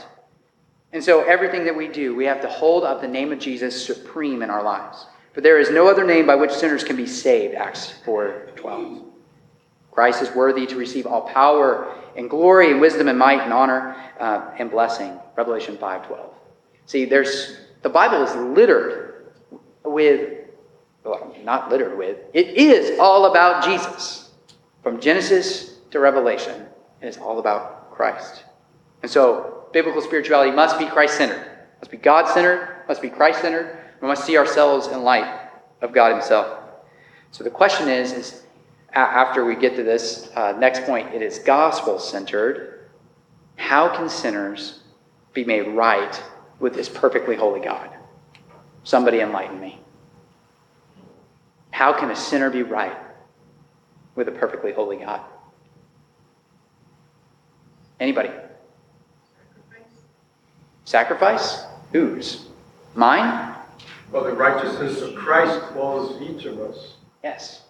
[0.94, 3.85] And so, everything that we do, we have to hold up the name of Jesus
[3.85, 5.07] supreme in our lives.
[5.33, 9.02] For there is no other name by which sinners can be saved, Acts 4 12.
[9.90, 13.96] Christ is worthy to receive all power and glory and wisdom and might and honor
[14.20, 16.35] uh, and blessing, Revelation 5 12.
[16.87, 19.33] See, there's the Bible is littered
[19.85, 20.46] with,
[21.02, 24.30] well, not littered with, it is all about Jesus.
[24.85, 26.66] From Genesis to Revelation,
[27.00, 28.44] it is all about Christ.
[29.02, 31.45] And so, biblical spirituality must be Christ centered,
[31.81, 35.51] must be God centered, must be Christ centered, we must see ourselves in light
[35.83, 36.61] of God Himself.
[37.33, 38.43] So the question is, is
[38.93, 42.89] after we get to this uh, next point, it is gospel centered.
[43.57, 44.81] How can sinners
[45.33, 46.23] be made right
[46.61, 47.91] with this perfectly holy God?
[48.85, 49.81] Somebody enlighten me.
[51.73, 52.97] How can a sinner be right
[54.15, 55.21] with a perfectly holy God?
[57.99, 58.31] Anybody?
[60.85, 61.64] Sacrifice?
[61.92, 62.47] Whose?
[62.94, 63.55] Mine?
[64.12, 66.94] Well, the righteousness of Christ clothes each of us.
[67.23, 67.62] Yes.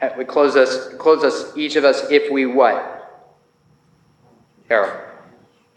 [0.00, 3.26] Uh, it would close us, close us, each of us, if we what?
[4.68, 4.98] Harold.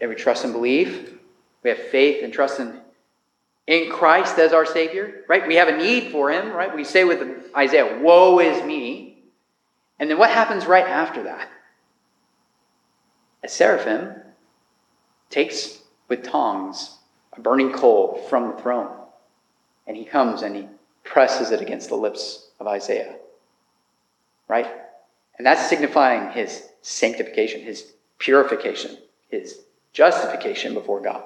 [0.00, 1.18] If we trust and believe,
[1.62, 2.80] we have faith and trust in,
[3.66, 5.46] in Christ as our Savior, right?
[5.46, 6.74] We have a need for Him, right?
[6.74, 7.20] We say with
[7.56, 9.18] Isaiah, Woe is me.
[9.98, 11.50] And then what happens right after that?
[13.42, 14.14] A seraphim
[15.30, 15.77] takes
[16.08, 16.98] with tongs
[17.36, 18.90] a burning coal from the throne
[19.86, 20.66] and he comes and he
[21.04, 23.16] presses it against the lips of Isaiah.
[24.48, 24.66] Right?
[25.36, 28.98] And that's signifying his sanctification, his purification,
[29.30, 29.60] his
[29.92, 31.22] justification before God.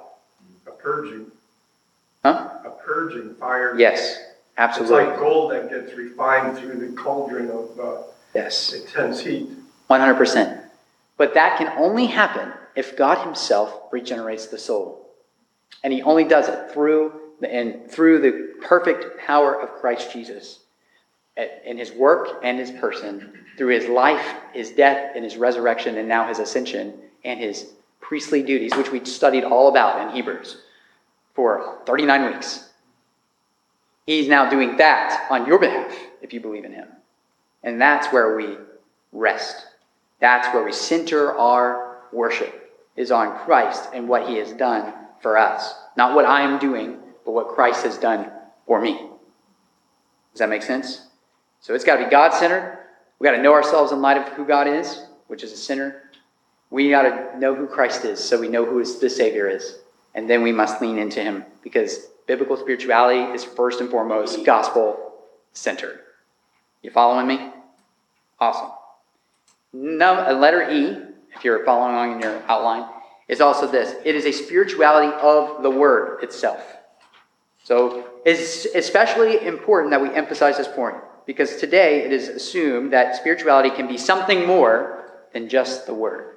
[0.67, 1.31] A purging.
[2.23, 2.49] Huh?
[2.65, 3.77] A purging fire.
[3.77, 4.17] Yes,
[4.57, 5.03] absolutely.
[5.03, 8.01] It's like gold that gets refined through the cauldron of uh,
[8.33, 8.73] yes.
[8.73, 9.49] intense heat.
[9.89, 10.63] 100%.
[11.17, 15.07] But that can only happen if God Himself regenerates the soul.
[15.83, 20.59] And He only does it through and through the perfect power of Christ Jesus
[21.65, 26.07] in his work and his person, through his life, his death, and his resurrection, and
[26.07, 30.61] now his ascension, and his priestly duties, which we studied all about in Hebrews
[31.33, 32.69] for 39 weeks.
[34.05, 36.87] He's now doing that on your behalf if you believe in him.
[37.63, 38.57] And that's where we
[39.11, 39.67] rest.
[40.19, 42.62] That's where we center our worship,
[42.95, 45.73] is on Christ and what he has done for us.
[45.97, 48.31] Not what I am doing, but what Christ has done
[48.67, 48.93] for me.
[50.33, 51.07] Does that make sense?
[51.61, 52.79] So it's got to be God centered.
[53.19, 56.03] We got to know ourselves in light of who God is, which is a sinner.
[56.69, 59.79] We got to know who Christ is so we know who the Savior is.
[60.15, 65.13] And then we must lean into Him because biblical spirituality is first and foremost gospel
[65.53, 65.99] centered.
[66.81, 67.51] You following me?
[68.39, 68.71] Awesome.
[69.71, 70.97] Now, uh, letter E,
[71.35, 72.89] if you're following along in your outline,
[73.27, 76.61] is also this it is a spirituality of the Word itself.
[77.63, 83.15] So it's especially important that we emphasize this point because today it is assumed that
[83.15, 86.35] spirituality can be something more than just the word.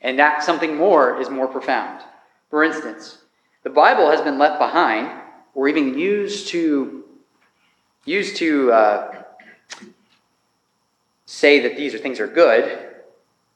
[0.00, 2.02] And that something more is more profound.
[2.48, 3.18] For instance,
[3.64, 5.10] the Bible has been left behind
[5.54, 7.04] or even used to
[8.06, 9.22] used to uh,
[11.26, 12.88] say that these are things are good.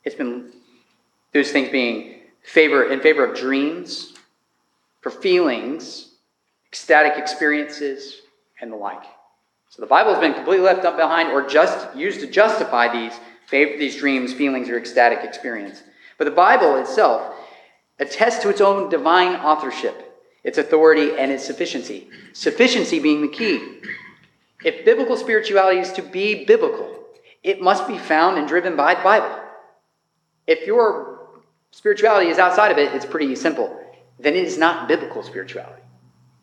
[0.05, 0.53] It's been
[1.35, 4.15] those things being favor in favor of dreams,
[5.03, 6.13] for feelings,
[6.69, 8.23] ecstatic experiences,
[8.61, 9.03] and the like.
[9.69, 13.13] So the Bible has been completely left up behind or just used to justify these,
[13.51, 15.83] these dreams, feelings, or ecstatic experience.
[16.17, 17.35] But the Bible itself
[17.99, 22.09] attests to its own divine authorship, its authority, and its sufficiency.
[22.33, 23.81] Sufficiency being the key.
[24.65, 27.05] If biblical spirituality is to be biblical,
[27.43, 29.39] it must be found and driven by the Bible.
[30.47, 31.14] If your
[31.75, 33.81] spirituality is outside of it, it's pretty simple.
[34.19, 35.83] Then it is not biblical spirituality.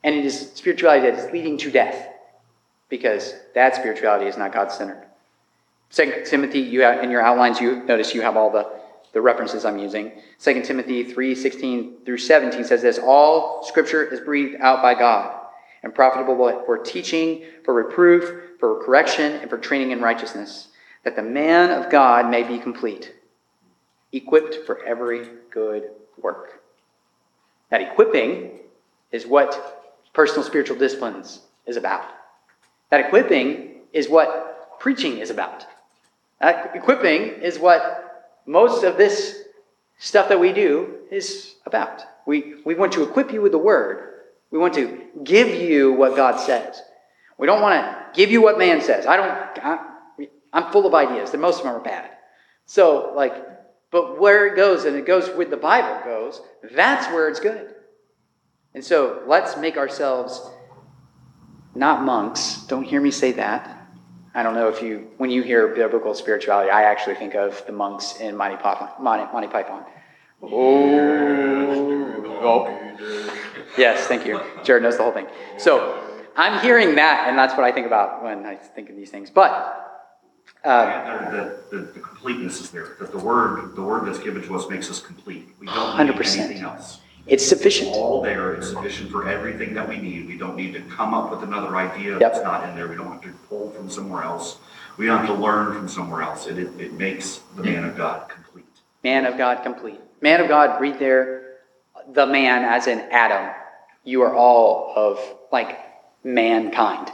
[0.03, 2.09] And it is spirituality that is leading to death
[2.89, 5.07] because that spirituality is not God centered.
[5.89, 8.69] Second Timothy, you have, in your outlines, you notice you have all the,
[9.13, 10.11] the references I'm using.
[10.37, 15.37] Second Timothy 3 16 through 17 says this All scripture is breathed out by God
[15.83, 20.67] and profitable for teaching, for reproof, for correction, and for training in righteousness,
[21.03, 23.13] that the man of God may be complete,
[24.11, 26.61] equipped for every good work.
[27.69, 28.59] That equipping
[29.11, 29.81] is what
[30.13, 32.05] personal spiritual disciplines is about.
[32.89, 35.65] That equipping is what preaching is about.
[36.39, 39.43] That equipping is what most of this
[39.97, 42.01] stuff that we do is about.
[42.25, 44.09] We, we want to equip you with the word.
[44.49, 46.81] We want to give you what God says.
[47.37, 49.05] We don't want to give you what man says.
[49.05, 49.29] I don't,
[49.63, 49.79] I,
[50.51, 52.09] I'm full of ideas, and most of them are bad.
[52.65, 53.33] So, like,
[53.91, 56.41] but where it goes, and it goes with the Bible goes,
[56.73, 57.75] that's where it's good.
[58.73, 60.41] And so let's make ourselves
[61.75, 62.63] not monks.
[62.67, 63.77] Don't hear me say that.
[64.33, 67.73] I don't know if you, when you hear biblical spirituality, I actually think of the
[67.73, 68.89] monks in Monty Python.
[69.01, 69.83] Monty, Monty Python.
[70.41, 71.81] Oh,
[73.77, 74.39] yes, thank you.
[74.63, 75.27] Jared knows the whole thing.
[75.57, 76.01] So
[76.37, 79.29] I'm hearing that, and that's what I think about when I think of these things.
[79.29, 79.90] But
[80.63, 84.55] uh, The, the, the completeness is there, that the word, the word that's given to
[84.55, 85.49] us makes us complete.
[85.59, 86.37] We don't need 100%.
[86.39, 86.99] anything else.
[87.27, 87.89] it's sufficient.
[87.89, 90.27] It's all there, it's sufficient for everything that we need.
[90.27, 92.19] We don't need to come up with another idea Yep.
[92.19, 92.87] that's not in there.
[92.87, 94.57] We don't have to pull from somewhere else.
[94.97, 96.47] We don't have to learn from somewhere else.
[96.47, 98.65] It, it, it makes the man of God complete.
[99.03, 99.99] Man of God complete.
[100.21, 101.55] Man of God, read there,
[102.13, 103.51] the man as in Adam.
[104.03, 105.19] You are all of
[105.51, 105.79] like
[106.23, 107.11] mankind,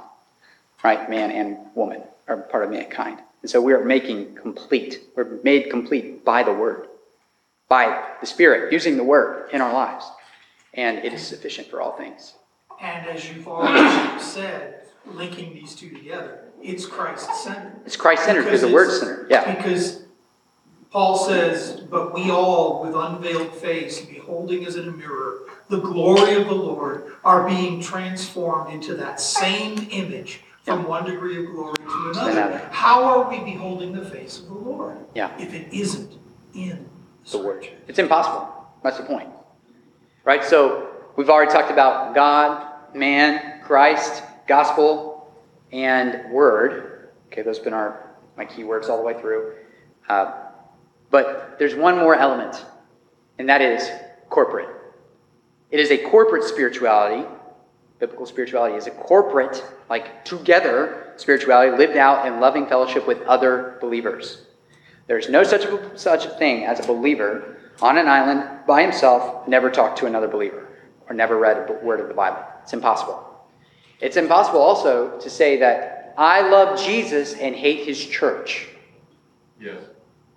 [0.83, 1.09] right?
[1.09, 3.19] Man and woman are part of mankind.
[3.47, 5.07] And so we are making complete.
[5.15, 6.89] We're made complete by the word,
[7.69, 10.05] by the Spirit, using the word in our lives.
[10.73, 12.33] And it is sufficient for all things.
[12.81, 17.83] And as you've already said, linking these two together, it's Christ-centered.
[17.85, 19.27] It's Christ centered because the Word centered.
[19.29, 19.55] Yeah.
[19.55, 20.03] Because
[20.91, 26.33] Paul says, but we all, with unveiled face, beholding as in a mirror the glory
[26.33, 31.75] of the Lord, are being transformed into that same image from one degree of glory
[31.75, 32.31] to another.
[32.31, 32.69] another.
[32.71, 34.97] How are we beholding the face of the Lord?
[35.15, 35.31] Yeah.
[35.39, 36.19] If it isn't
[36.53, 36.89] in
[37.31, 37.69] the word.
[37.87, 38.53] It's impossible.
[38.83, 39.29] That's the point.
[40.25, 40.43] Right?
[40.43, 45.33] So we've already talked about God, man, Christ, gospel,
[45.71, 47.09] and word.
[47.27, 48.03] Okay, those have been our
[48.35, 49.55] my key words all the way through.
[50.07, 50.33] Uh,
[51.09, 52.65] but there's one more element,
[53.39, 53.89] and that is
[54.29, 54.69] corporate.
[55.71, 57.27] It is a corporate spirituality.
[57.99, 63.77] Biblical spirituality is a corporate, like together spirituality lived out in loving fellowship with other
[63.81, 64.43] believers.
[65.07, 69.47] There's no such a, such a thing as a believer on an island by himself,
[69.47, 70.67] never talk to another believer,
[71.07, 72.43] or never read a word of the Bible.
[72.63, 73.23] It's impossible.
[73.99, 78.67] It's impossible also to say that I love Jesus and hate his church.
[79.59, 79.81] Yes.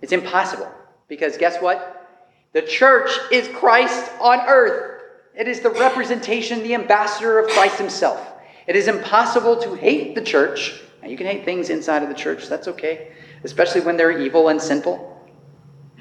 [0.01, 0.71] It's impossible.
[1.07, 2.09] Because guess what?
[2.53, 4.90] The church is Christ on earth.
[5.35, 8.27] It is the representation, the ambassador of Christ himself.
[8.67, 10.81] It is impossible to hate the church.
[11.01, 13.13] Now, you can hate things inside of the church, that's okay,
[13.43, 15.07] especially when they're evil and sinful.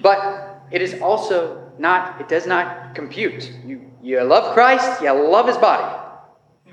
[0.03, 3.53] But it is also not, it does not compute.
[3.64, 5.97] You, you love Christ, you love his body.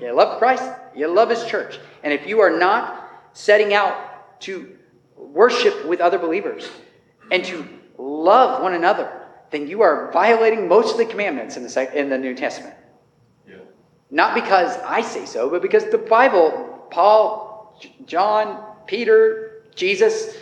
[0.00, 1.78] You love Christ, you love his church.
[2.02, 4.76] And if you are not setting out to
[5.16, 6.68] worship with other believers
[7.30, 7.66] and to
[7.96, 9.17] love one another,
[9.50, 12.74] then you are violating most of the commandments in the, sec- in the New Testament.
[13.48, 13.56] Yeah.
[14.10, 20.36] Not because I say so, but because the Bible, Paul, J- John, Peter, Jesus,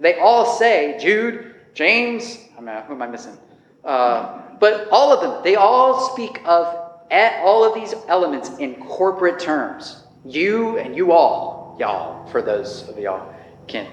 [0.00, 3.36] they all say, Jude, James, I mean, who am I missing?
[3.84, 9.38] Uh, but all of them, they all speak of all of these elements in corporate
[9.40, 10.04] terms.
[10.24, 13.32] You and you all, y'all, for those of y'all
[13.66, 13.86] can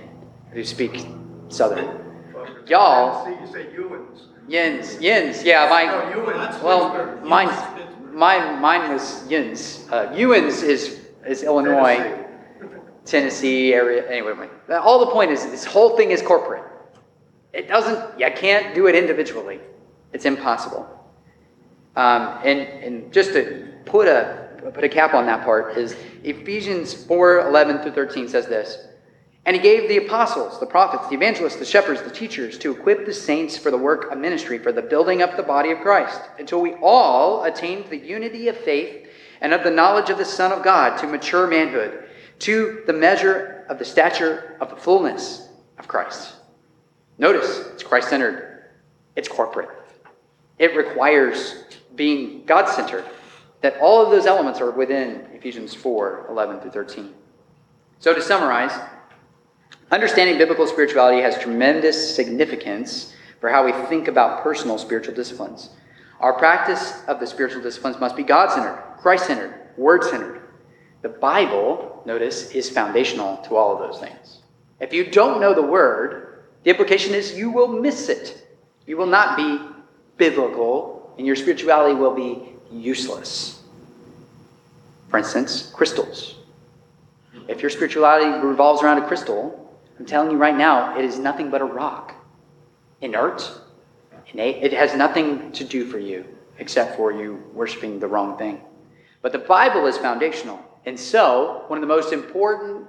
[0.52, 1.06] who speak
[1.50, 2.02] Southern.
[2.68, 3.26] Y'all.
[3.26, 4.28] See, you say Ewens.
[4.48, 6.36] Yins, yins, yeah, my, No, Well, Ewens.
[6.36, 7.24] that's well, Pittsburgh.
[7.24, 8.14] mine's, Pittsburgh.
[8.14, 9.88] mine, mine was Yins.
[9.92, 12.26] Uh, Ewens is, is Illinois,
[13.06, 14.08] Tennessee area.
[14.10, 16.64] Anyway, all the point is this whole thing is corporate.
[17.54, 19.60] It doesn't, you can't do it individually.
[20.14, 20.88] It's impossible.
[21.96, 26.94] Um, and, and just to put a, put a cap on that part is Ephesians
[26.94, 28.88] 4 11 through 13 says this
[29.46, 33.06] And he gave the apostles, the prophets, the evangelists, the shepherds, the teachers to equip
[33.06, 36.20] the saints for the work of ministry, for the building up the body of Christ,
[36.40, 39.08] until we all attain to the unity of faith
[39.42, 42.06] and of the knowledge of the Son of God, to mature manhood,
[42.40, 46.34] to the measure of the stature of the fullness of Christ.
[47.20, 48.66] Notice, it's Christ centered,
[49.16, 49.70] it's corporate.
[50.58, 51.66] It requires
[51.96, 53.06] being God centered,
[53.62, 57.14] that all of those elements are within Ephesians 4 11 through 13.
[58.00, 58.72] So, to summarize,
[59.92, 65.70] understanding biblical spirituality has tremendous significance for how we think about personal spiritual disciplines.
[66.20, 70.42] Our practice of the spiritual disciplines must be God centered, Christ centered, Word centered.
[71.02, 74.40] The Bible, notice, is foundational to all of those things.
[74.80, 78.48] If you don't know the Word, the implication is you will miss it.
[78.88, 79.60] You will not be
[80.18, 83.62] biblical, and your spirituality will be useless.
[85.10, 86.36] For instance, crystals.
[87.48, 89.65] If your spirituality revolves around a crystal,
[90.00, 92.14] I'm telling you right now, it is nothing but a rock.
[93.02, 93.52] Inert,
[94.32, 94.64] innate.
[94.64, 96.26] It has nothing to do for you
[96.58, 98.62] except for you worshiping the wrong thing.
[99.22, 100.60] But the Bible is foundational.
[100.86, 102.88] And so, one of the most important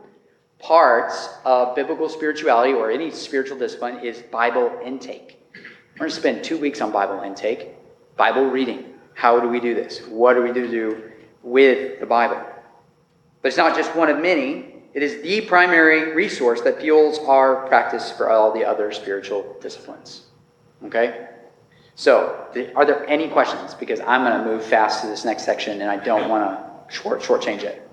[0.59, 5.41] parts of biblical spirituality or any spiritual discipline is Bible intake.
[5.95, 7.75] We're going to spend two weeks on Bible intake,
[8.17, 8.95] Bible reading.
[9.15, 10.07] How do we do this?
[10.09, 11.11] What do we do
[11.43, 12.45] with the Bible?
[13.41, 14.76] But it's not just one of many.
[14.97, 20.23] It is the primary resource that fuels our practice for all the other spiritual disciplines.
[20.85, 21.29] Okay?
[21.97, 23.75] So, are there any questions?
[23.75, 26.95] Because I'm going to move fast to this next section and I don't want to
[26.95, 27.87] short shortchange it.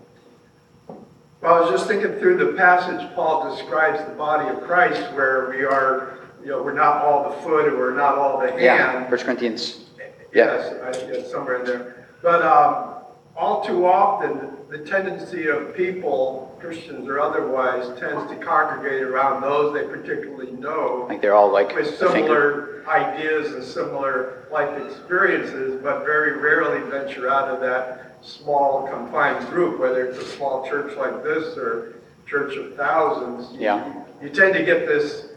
[0.88, 5.49] Well, I was just thinking through the passage, Paul describes the body of Christ where
[5.49, 8.62] we are, you know, we're not all the foot or we're not all the hand.
[8.62, 9.88] Yeah, First Corinthians.
[10.34, 10.56] Yeah.
[10.56, 12.08] Yes, I guess somewhere in there.
[12.22, 12.92] But um,
[13.36, 19.73] all too often, the tendency of people, Christians or otherwise, tends to congregate around those
[19.73, 26.05] they particularly know Like they're all like with similar ideas and similar life experiences, but
[26.05, 31.23] very rarely venture out of that small confined group, whether it's a small church like
[31.23, 33.55] this or church of thousands.
[33.59, 34.03] Yeah.
[34.21, 35.27] You tend to get this,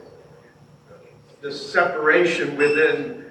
[1.40, 3.24] this separation within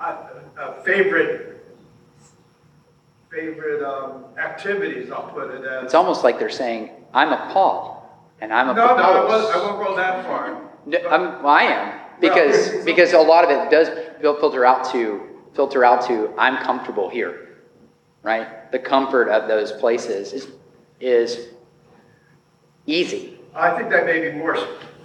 [0.00, 1.53] a, uh, favorite,
[3.34, 5.84] favorite um, activities, I'll put it as.
[5.84, 9.54] It's almost like they're saying, I'm a Paul and I'm a No, no, I won't,
[9.54, 10.60] I won't go that far.
[10.86, 13.88] No, I'm, well, I am because because a lot of it does
[14.20, 15.20] fil- filter out to
[15.54, 17.58] filter out to I'm comfortable here,
[18.22, 18.70] right?
[18.70, 20.48] The comfort of those places is
[21.00, 21.48] is
[22.86, 23.38] easy.
[23.54, 24.56] I think that may be more,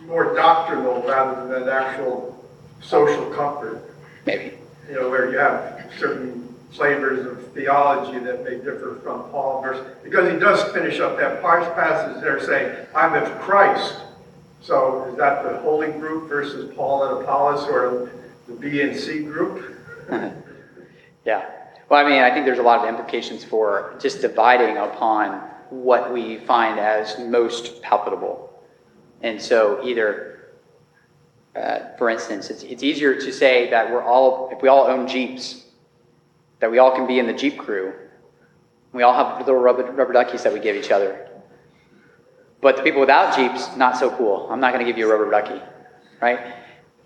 [0.06, 2.44] more doctrinal rather than actual
[2.82, 3.94] social comfort.
[4.26, 4.58] Maybe
[4.88, 9.86] You know, where you have certain flavors of theology that may differ from Paul verse,
[10.04, 13.96] because he does finish up that passage there saying, I'm of Christ.
[14.62, 18.12] So is that the holy group versus Paul and Apollos or
[18.48, 19.78] the B and C group?
[21.26, 21.50] yeah.
[21.90, 25.40] Well, I mean, I think there's a lot of implications for just dividing upon
[25.70, 28.62] what we find as most palpable.
[29.22, 30.50] And so either,
[31.56, 35.08] uh, for instance, it's, it's easier to say that we're all, if we all own
[35.08, 35.66] Jeeps,
[36.60, 37.94] that we all can be in the Jeep crew.
[38.92, 41.30] We all have little rubber, rubber duckies that we give each other.
[42.62, 44.48] But the people without Jeeps, not so cool.
[44.50, 45.62] I'm not going to give you a rubber ducky,
[46.22, 46.40] right?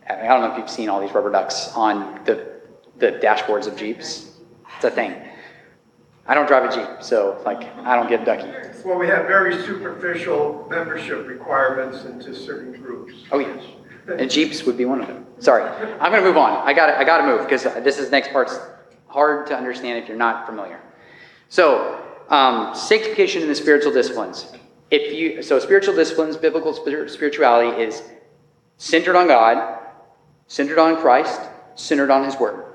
[0.10, 2.62] I, mean, I don't know if you've seen all these rubber ducks on the,
[2.98, 4.32] the dashboards of Jeeps.
[4.76, 5.16] It's a thing.
[6.26, 8.50] I don't drive a Jeep, so like I don't get a ducky.
[8.86, 13.14] Well, we have very superficial membership requirements into certain groups.
[13.32, 13.62] Oh yes,
[14.08, 15.26] and Jeeps would be one of them.
[15.40, 16.66] Sorry, I'm gonna move on.
[16.66, 18.58] I got to I got to move because this is next part's
[19.14, 20.82] hard to understand if you're not familiar.
[21.50, 24.52] So um, sanctification in the spiritual disciplines.
[24.90, 28.04] If you so spiritual disciplines, biblical spirituality is
[28.78, 29.80] centered on God,
[30.48, 31.42] centered on Christ,
[31.76, 32.66] centered on His Word.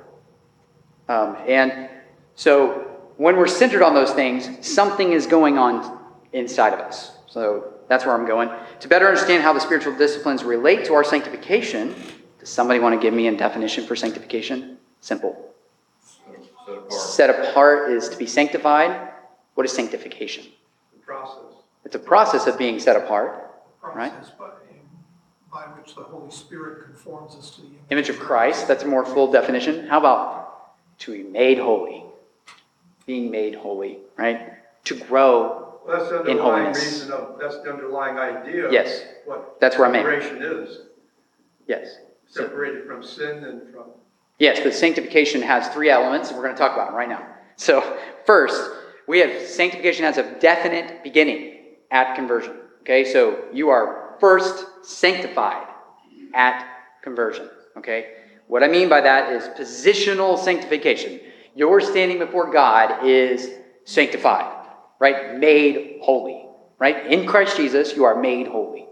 [1.08, 1.88] Um, and
[2.34, 2.86] so
[3.16, 5.98] when we're centered on those things, something is going on
[6.32, 7.18] inside of us.
[7.26, 8.50] So that's where I'm going.
[8.80, 11.94] To better understand how the spiritual disciplines relate to our sanctification,
[12.38, 14.78] does somebody want to give me a definition for sanctification?
[15.00, 15.47] Simple.
[16.68, 16.92] Set apart.
[16.92, 19.08] Set apart is to be sanctified.
[19.54, 20.44] What is sanctification?
[20.92, 21.44] The process.
[21.84, 23.50] It's a process of being set apart,
[23.82, 24.12] Right.
[24.12, 28.68] process by, which the Holy Spirit conforms us to the image of Christ.
[28.68, 29.86] That's a more full definition.
[29.86, 32.04] How about to be made holy?
[33.06, 34.52] Being made holy, right?
[34.84, 35.80] To grow.
[35.86, 36.84] Well, that's the In holiness.
[36.84, 38.66] reason of, that's the underlying idea.
[38.66, 39.02] of Yes.
[39.24, 40.00] What That's where I'm at.
[40.00, 40.80] separation is,
[41.66, 41.96] Yes.
[42.26, 43.84] So- separated from sin and from,
[44.38, 47.26] Yes, but sanctification has three elements, and we're going to talk about them right now.
[47.56, 48.70] So, first,
[49.08, 52.56] we have sanctification has a definite beginning at conversion.
[52.82, 55.66] Okay, so you are first sanctified
[56.34, 56.66] at
[57.02, 57.48] conversion.
[57.76, 58.12] Okay,
[58.46, 61.20] what I mean by that is positional sanctification.
[61.54, 63.50] Your standing before God is
[63.84, 64.66] sanctified,
[65.00, 65.36] right?
[65.36, 66.46] Made holy,
[66.78, 67.06] right?
[67.06, 68.86] In Christ Jesus, you are made holy.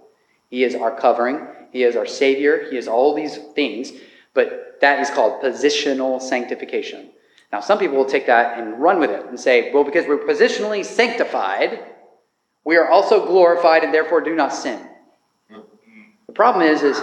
[0.51, 3.93] He is our covering, He is our Savior, He is all these things,
[4.37, 7.11] but that is called positional sanctification.
[7.53, 10.19] Now, some people will take that and run with it and say, well, because we're
[10.19, 11.83] positionally sanctified,
[12.65, 14.87] we are also glorified and therefore do not sin.
[16.27, 17.01] The problem is, is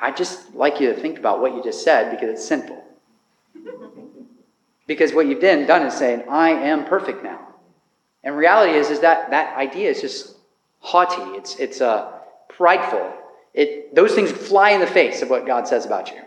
[0.00, 2.82] I just like you to think about what you just said because it's sinful.
[4.86, 7.54] Because what you've then done is saying, I am perfect now.
[8.22, 10.36] And reality is, is that that idea is just
[10.80, 11.36] haughty.
[11.36, 12.12] It's, it's uh,
[12.48, 13.12] prideful.
[13.54, 16.20] It, those things fly in the face of what God says about you.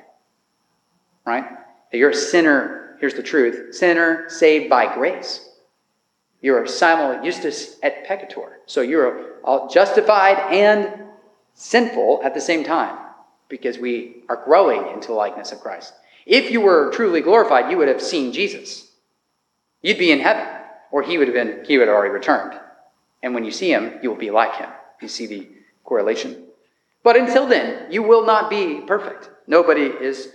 [1.29, 1.45] Right?
[1.91, 5.47] That you're a sinner, here's the truth sinner saved by grace.
[6.41, 8.53] You're simul justus et peccator.
[8.65, 9.35] So you're
[9.71, 11.03] justified and
[11.53, 12.97] sinful at the same time
[13.47, 15.93] because we are growing into the likeness of Christ.
[16.25, 18.89] If you were truly glorified, you would have seen Jesus.
[19.83, 20.47] You'd be in heaven,
[20.91, 22.59] or he would have been, he would have already returned.
[23.21, 24.69] And when you see him, you will be like him.
[24.99, 25.47] You see the
[25.83, 26.45] correlation.
[27.03, 29.29] But until then, you will not be perfect.
[29.45, 30.29] Nobody is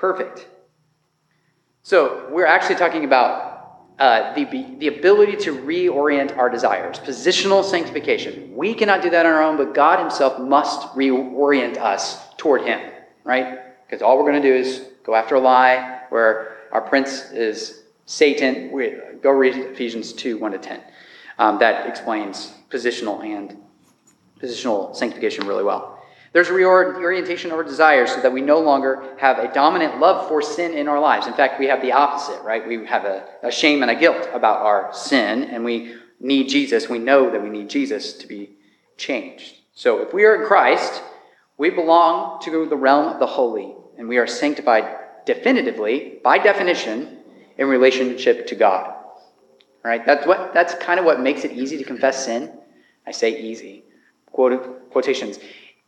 [0.00, 0.48] perfect.
[1.82, 3.48] So we're actually talking about
[3.98, 4.44] uh, the,
[4.78, 8.56] the ability to reorient our desires, positional sanctification.
[8.56, 12.80] We cannot do that on our own, but God Himself must reorient us toward Him,
[13.24, 13.58] right?
[13.86, 17.82] Because all we're going to do is go after a lie where our prince is
[18.06, 18.72] Satan.
[18.72, 20.80] We, go read Ephesians 2 1 to 10.
[21.38, 23.54] Um, that explains positional and
[24.40, 25.99] positional sanctification really well.
[26.32, 30.28] There's a reorientation of our desires so that we no longer have a dominant love
[30.28, 31.26] for sin in our lives.
[31.26, 32.66] In fact, we have the opposite, right?
[32.66, 36.88] We have a, a shame and a guilt about our sin, and we need Jesus.
[36.88, 38.50] We know that we need Jesus to be
[38.96, 39.56] changed.
[39.74, 41.02] So if we are in Christ,
[41.58, 47.18] we belong to the realm of the holy, and we are sanctified definitively, by definition,
[47.58, 48.94] in relationship to God.
[49.82, 50.04] Right?
[50.04, 52.52] That's what that's kind of what makes it easy to confess sin.
[53.06, 53.82] I say easy.
[54.30, 55.38] Quote, quotations.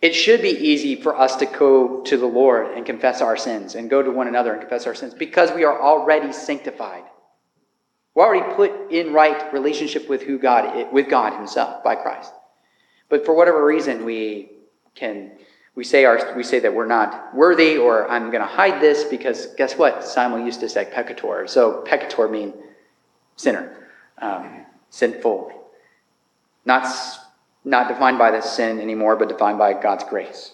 [0.02, 3.76] It should be easy for us to go to the Lord and confess our sins
[3.76, 7.04] and go to one another and confess our sins because we are already sanctified.
[8.12, 12.32] We're already put in right relationship with who God with God Himself by Christ.
[13.08, 14.50] But for whatever reason, we
[14.96, 15.32] can
[15.76, 19.04] we say our we say that we're not worthy, or I'm going to hide this
[19.04, 20.04] because guess what?
[20.04, 21.48] Simul justus et peccator.
[21.48, 22.52] So peccator mean
[23.36, 23.88] sinner,
[24.18, 25.52] um, sinful,
[26.66, 26.92] not
[27.64, 30.52] not defined by the sin anymore, but defined by God's grace.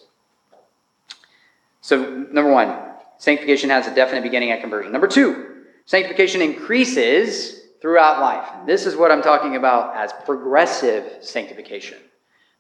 [1.81, 2.77] So, number one,
[3.19, 4.93] sanctification has a definite beginning at conversion.
[4.93, 8.67] Number two, sanctification increases throughout life.
[8.67, 11.99] This is what I'm talking about as progressive sanctification.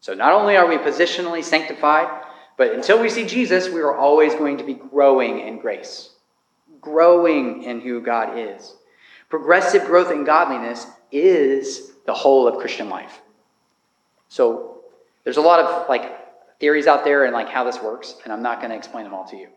[0.00, 2.08] So, not only are we positionally sanctified,
[2.56, 6.10] but until we see Jesus, we are always going to be growing in grace,
[6.80, 8.74] growing in who God is.
[9.28, 13.20] Progressive growth in godliness is the whole of Christian life.
[14.28, 14.82] So
[15.24, 18.42] there's a lot of like theories out there and like how this works, and I'm
[18.42, 19.48] not going to explain them all to you.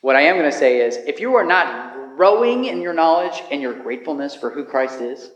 [0.00, 3.42] What I am going to say is if you are not growing in your knowledge
[3.50, 5.30] and your gratefulness for who Christ is,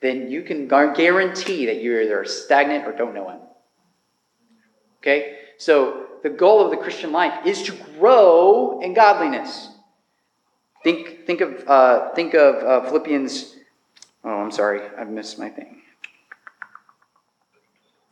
[0.00, 3.40] then you can guarantee that you're either stagnant or don't know Him.
[5.00, 5.38] Okay?
[5.58, 9.70] So the goal of the Christian life is to grow in godliness.
[10.84, 13.56] Think, think of, uh, think of uh, Philippians.
[14.24, 15.77] Oh, I'm sorry, I've missed my thing.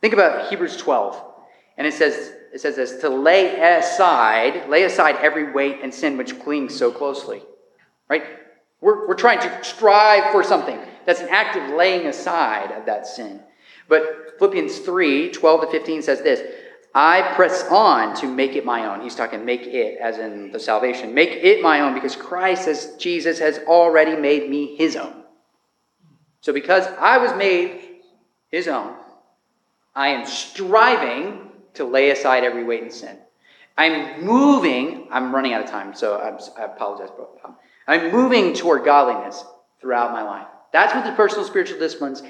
[0.01, 1.23] Think about Hebrews 12.
[1.77, 6.17] And it says, it says this to lay aside, lay aside every weight and sin
[6.17, 7.41] which clings so closely.
[8.09, 8.23] Right?
[8.81, 10.79] We're, we're trying to strive for something.
[11.05, 13.41] That's an act of laying aside of that sin.
[13.89, 16.41] But Philippians 3 12 to 15 says this
[16.93, 19.01] I press on to make it my own.
[19.01, 21.13] He's talking make it as in the salvation.
[21.13, 25.23] Make it my own because Christ, as Jesus, has already made me his own.
[26.41, 27.99] So because I was made
[28.49, 28.95] his own,
[29.97, 33.17] I am striving to lay aside every weight and sin.
[33.79, 37.09] I'm moving, I'm running out of time, so I'm, i apologize.
[37.17, 37.55] But um,
[37.87, 39.43] I'm moving toward godliness
[39.81, 40.45] throughout my life.
[40.71, 42.21] That's what the personal spiritual disciplines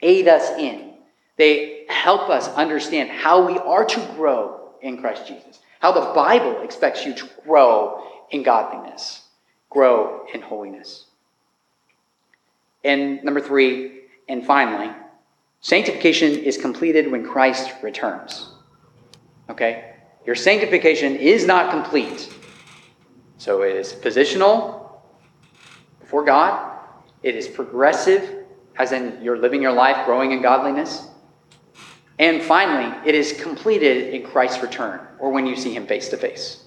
[0.00, 0.94] aid us in.
[1.36, 6.62] They help us understand how we are to grow in Christ Jesus, how the Bible
[6.62, 8.02] expects you to grow
[8.32, 9.22] in godliness,
[9.70, 11.04] grow in holiness.
[12.82, 14.92] And number three, and finally,
[15.62, 18.50] Sanctification is completed when Christ returns.
[19.48, 19.94] Okay?
[20.26, 22.32] Your sanctification is not complete.
[23.38, 24.82] So it is positional
[26.00, 26.78] before God,
[27.22, 28.44] it is progressive,
[28.76, 31.08] as in you're living your life growing in godliness,
[32.18, 36.16] And finally, it is completed in Christ's return or when you see him face to
[36.16, 36.64] face.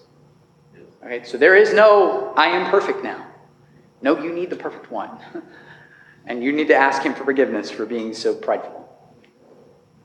[1.04, 3.28] Okay, so there is no, I am perfect now.
[4.02, 5.12] No, you need the perfect one.
[6.28, 8.85] And you need to ask him for forgiveness for being so prideful.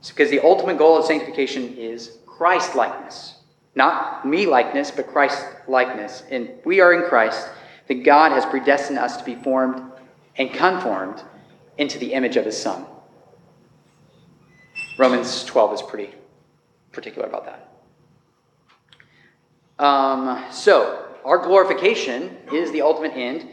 [0.00, 3.36] It's because the ultimate goal of sanctification is Christ likeness.
[3.74, 6.24] Not me likeness, but Christ likeness.
[6.30, 7.48] And we are in Christ,
[7.86, 9.92] that God has predestined us to be formed
[10.36, 11.22] and conformed
[11.76, 12.86] into the image of his Son.
[14.96, 16.14] Romans 12 is pretty
[16.92, 17.68] particular about that.
[19.84, 23.48] Um, so, our glorification is the ultimate end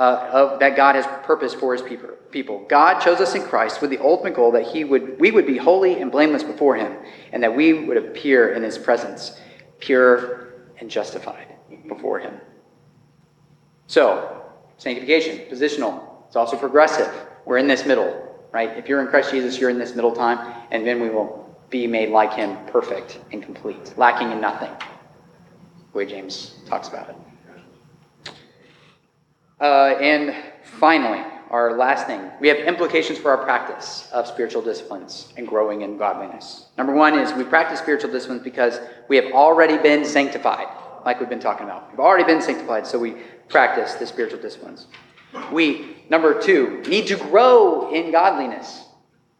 [0.00, 1.82] uh, of, that God has purposed for his
[2.30, 2.64] people.
[2.70, 5.58] God chose us in Christ with the ultimate goal that he would, we would be
[5.58, 6.96] holy and blameless before him,
[7.32, 9.38] and that we would appear in his presence
[9.78, 11.48] pure and justified
[11.86, 12.32] before him.
[13.88, 14.42] So,
[14.78, 16.02] sanctification, positional.
[16.28, 17.12] It's also progressive.
[17.44, 18.70] We're in this middle, right?
[18.78, 21.86] If you're in Christ Jesus, you're in this middle time, and then we will be
[21.86, 24.70] made like him, perfect and complete, lacking in nothing.
[25.92, 27.16] The way James talks about it.
[29.60, 35.32] Uh, and finally, our last thing, we have implications for our practice of spiritual disciplines
[35.36, 36.66] and growing in godliness.
[36.78, 40.68] Number one is we practice spiritual disciplines because we have already been sanctified,
[41.04, 41.90] like we've been talking about.
[41.90, 43.16] We've already been sanctified, so we
[43.48, 44.86] practice the spiritual disciplines.
[45.52, 48.84] We, number two, need to grow in godliness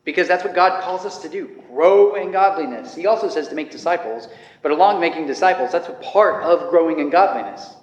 [0.04, 2.94] because that's what God calls us to do grow in godliness.
[2.94, 4.28] He also says to make disciples,
[4.60, 7.74] but along making disciples, that's a part of growing in godliness.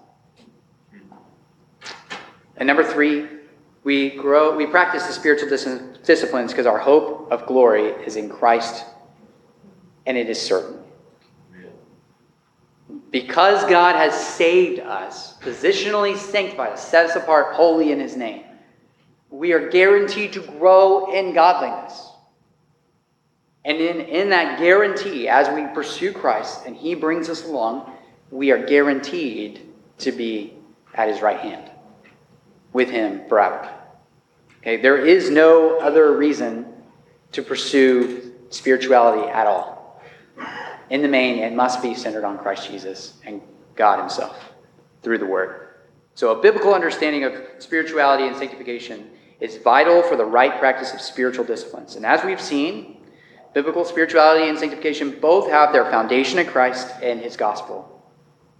[2.58, 3.28] And number three,
[3.84, 8.30] we grow, we practice the spiritual dis- disciplines because our hope of glory is in
[8.30, 8.84] Christ
[10.06, 10.80] and it is certain.
[13.12, 18.44] Because God has saved us, positionally sanctified us, set us apart holy in his name,
[19.30, 22.10] we are guaranteed to grow in godliness.
[23.64, 27.92] And in, in that guarantee, as we pursue Christ and he brings us along,
[28.32, 29.62] we are guaranteed
[30.00, 30.54] to be
[30.94, 31.70] at his right hand
[32.74, 33.74] with him forever.
[34.60, 36.66] Okay, there is no other reason
[37.32, 40.02] to pursue spirituality at all.
[40.90, 43.42] In the main, it must be centered on Christ Jesus and
[43.76, 44.52] God himself
[45.04, 45.68] through the word.
[46.16, 49.10] So a biblical understanding of spirituality and sanctification
[49.40, 51.96] is vital for the right practice of spiritual disciplines.
[51.96, 53.06] And as we've seen,
[53.54, 58.02] biblical spirituality and sanctification both have their foundation in Christ and his gospel.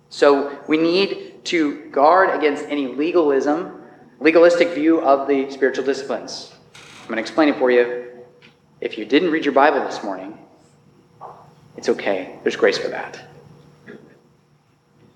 [0.10, 3.77] So we need to guard against any legalism
[4.20, 6.54] legalistic view of the spiritual disciplines.
[6.76, 8.08] I'm going to explain it for you.
[8.82, 10.38] If you didn't read your Bible this morning,
[11.76, 12.40] it's okay.
[12.44, 13.20] There's grace for that.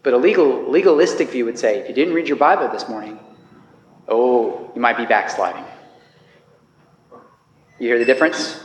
[0.04, 3.20] But a legal, legalistic view would say if you didn't read your Bible this morning,
[4.08, 5.64] oh, you might be backsliding.
[7.80, 8.64] You hear the difference?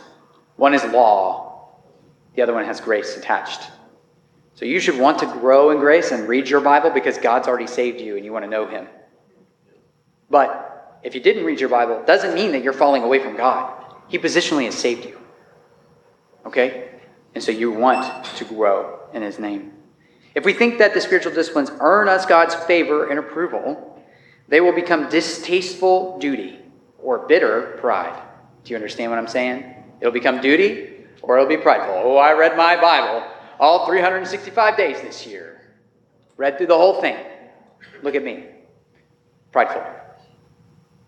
[0.56, 1.76] One is law,
[2.34, 3.70] the other one has grace attached.
[4.54, 7.66] So you should want to grow in grace and read your Bible because God's already
[7.66, 8.88] saved you and you want to know Him.
[10.30, 13.36] But if you didn't read your Bible, it doesn't mean that you're falling away from
[13.36, 13.84] God.
[14.08, 15.18] He positionally has saved you.
[16.44, 16.90] Okay?
[17.34, 19.72] And so you want to grow in His name.
[20.34, 24.02] If we think that the spiritual disciplines earn us God's favor and approval,
[24.48, 26.60] they will become distasteful duty
[26.98, 28.22] or bitter pride.
[28.64, 29.74] Do you understand what I'm saying?
[30.00, 31.94] It'll become duty or it'll be prideful.
[31.94, 33.26] Oh, I read my Bible
[33.58, 35.60] all 365 days this year.
[36.36, 37.16] Read through the whole thing.
[38.02, 38.44] Look at me.
[39.52, 39.82] Prideful.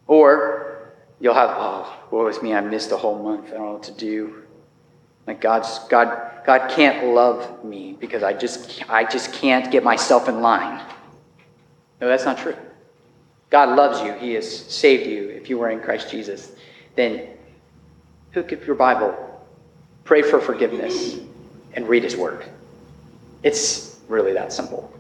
[0.09, 3.47] Or you'll have, oh, woe is me, I missed a whole month.
[3.47, 4.43] I don't know what to do.
[5.29, 10.27] Like God's God God can't love me because I just I just can't get myself
[10.29, 10.83] in line.
[12.01, 12.57] No, that's not true.
[13.51, 14.15] God loves you.
[14.15, 16.53] He has saved you if you were in Christ Jesus.
[16.97, 17.29] Then
[18.33, 19.15] hook up your Bible,
[20.05, 21.19] pray for forgiveness,
[21.75, 22.45] and read his word.
[23.43, 24.93] It's really that simple.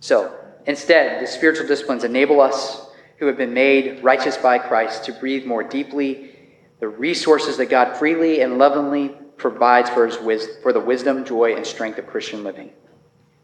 [0.00, 0.34] So,
[0.66, 2.87] instead, the spiritual disciplines enable us
[3.18, 6.34] who have been made righteous by Christ to breathe more deeply
[6.80, 11.54] the resources that God freely and lovingly provides for, his wis- for the wisdom, joy,
[11.54, 12.70] and strength of Christian living.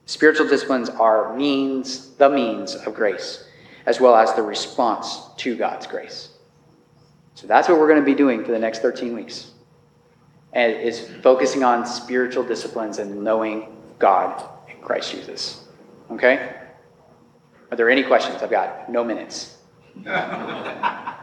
[0.06, 3.44] Spiritual disciplines are means, the means of grace,
[3.86, 6.30] as well as the response to God's grace.
[7.34, 9.50] So that's what we're going to be doing for the next 13 weeks.
[10.52, 15.64] And is focusing on spiritual disciplines and knowing God in Christ Jesus.
[16.12, 16.54] Okay?
[17.72, 18.40] Are there any questions?
[18.40, 19.53] I've got no minutes.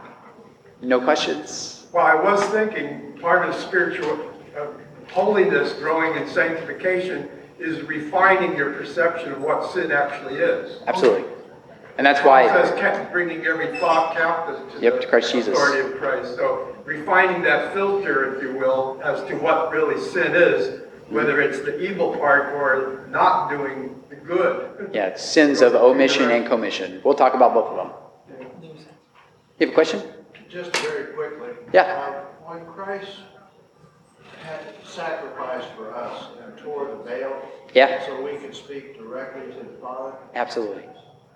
[0.84, 1.86] No questions?
[1.92, 4.66] Well, I was thinking, part of spiritual uh,
[5.12, 7.28] holiness, growing in sanctification,
[7.60, 10.82] is refining your perception of what sin actually is.
[10.88, 11.24] Absolutely.
[11.98, 12.42] And that's why.
[12.46, 15.56] It says, kept bringing every thought captive to Yep, the to Christ Jesus.
[15.56, 16.34] authority of Christ.
[16.34, 21.60] So refining that filter, if you will, as to what really sin is, whether it's
[21.60, 24.90] the evil part or not doing the good.
[24.92, 27.00] yeah, sins of omission and commission.
[27.04, 27.90] We'll talk about both of them.
[29.62, 30.02] You have a question?
[30.48, 31.50] Just very quickly.
[31.72, 31.82] Yeah.
[31.82, 33.18] uh, When Christ
[34.42, 37.40] had sacrificed for us and tore the veil.
[37.72, 38.04] Yeah.
[38.04, 40.16] So we could speak directly to the Father.
[40.34, 40.82] Absolutely.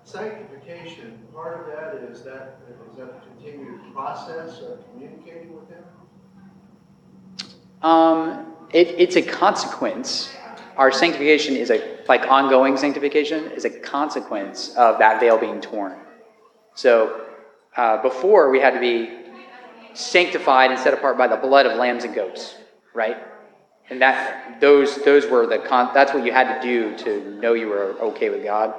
[0.03, 5.85] Sanctification, part of that is that, is that a continued process of communicating with Him?
[7.81, 10.35] Um, it, it's a consequence.
[10.75, 15.97] Our sanctification is a, like ongoing sanctification, is a consequence of that veil being torn.
[16.75, 17.23] So
[17.77, 19.09] uh, before we had to be
[19.93, 22.55] sanctified and set apart by the blood of lambs and goats,
[22.93, 23.17] right?
[23.89, 27.53] And that those those were the con- that's what you had to do to know
[27.53, 28.73] you were okay with God.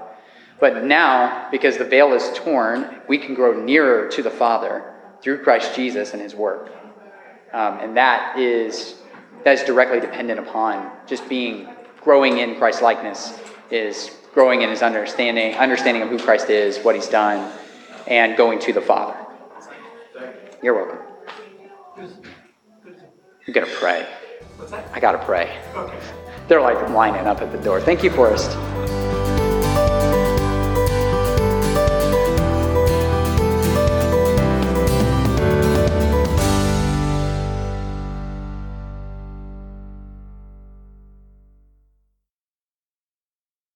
[0.61, 4.93] But now, because the veil is torn, we can grow nearer to the Father
[5.23, 6.71] through Christ Jesus and His work.
[7.53, 8.97] Um, and that is
[9.45, 11.69] that is directly dependent upon just being
[12.03, 13.39] growing in Christ likeness
[13.71, 17.51] is growing in his understanding understanding of who Christ is, what he's done,
[18.09, 19.17] and going to the Father.
[20.63, 20.99] You're welcome.
[23.47, 24.07] I'm going to pray.
[24.93, 25.57] I gotta pray.
[26.49, 27.81] They're like lining up at the door.
[27.81, 28.51] Thank you, Forrest.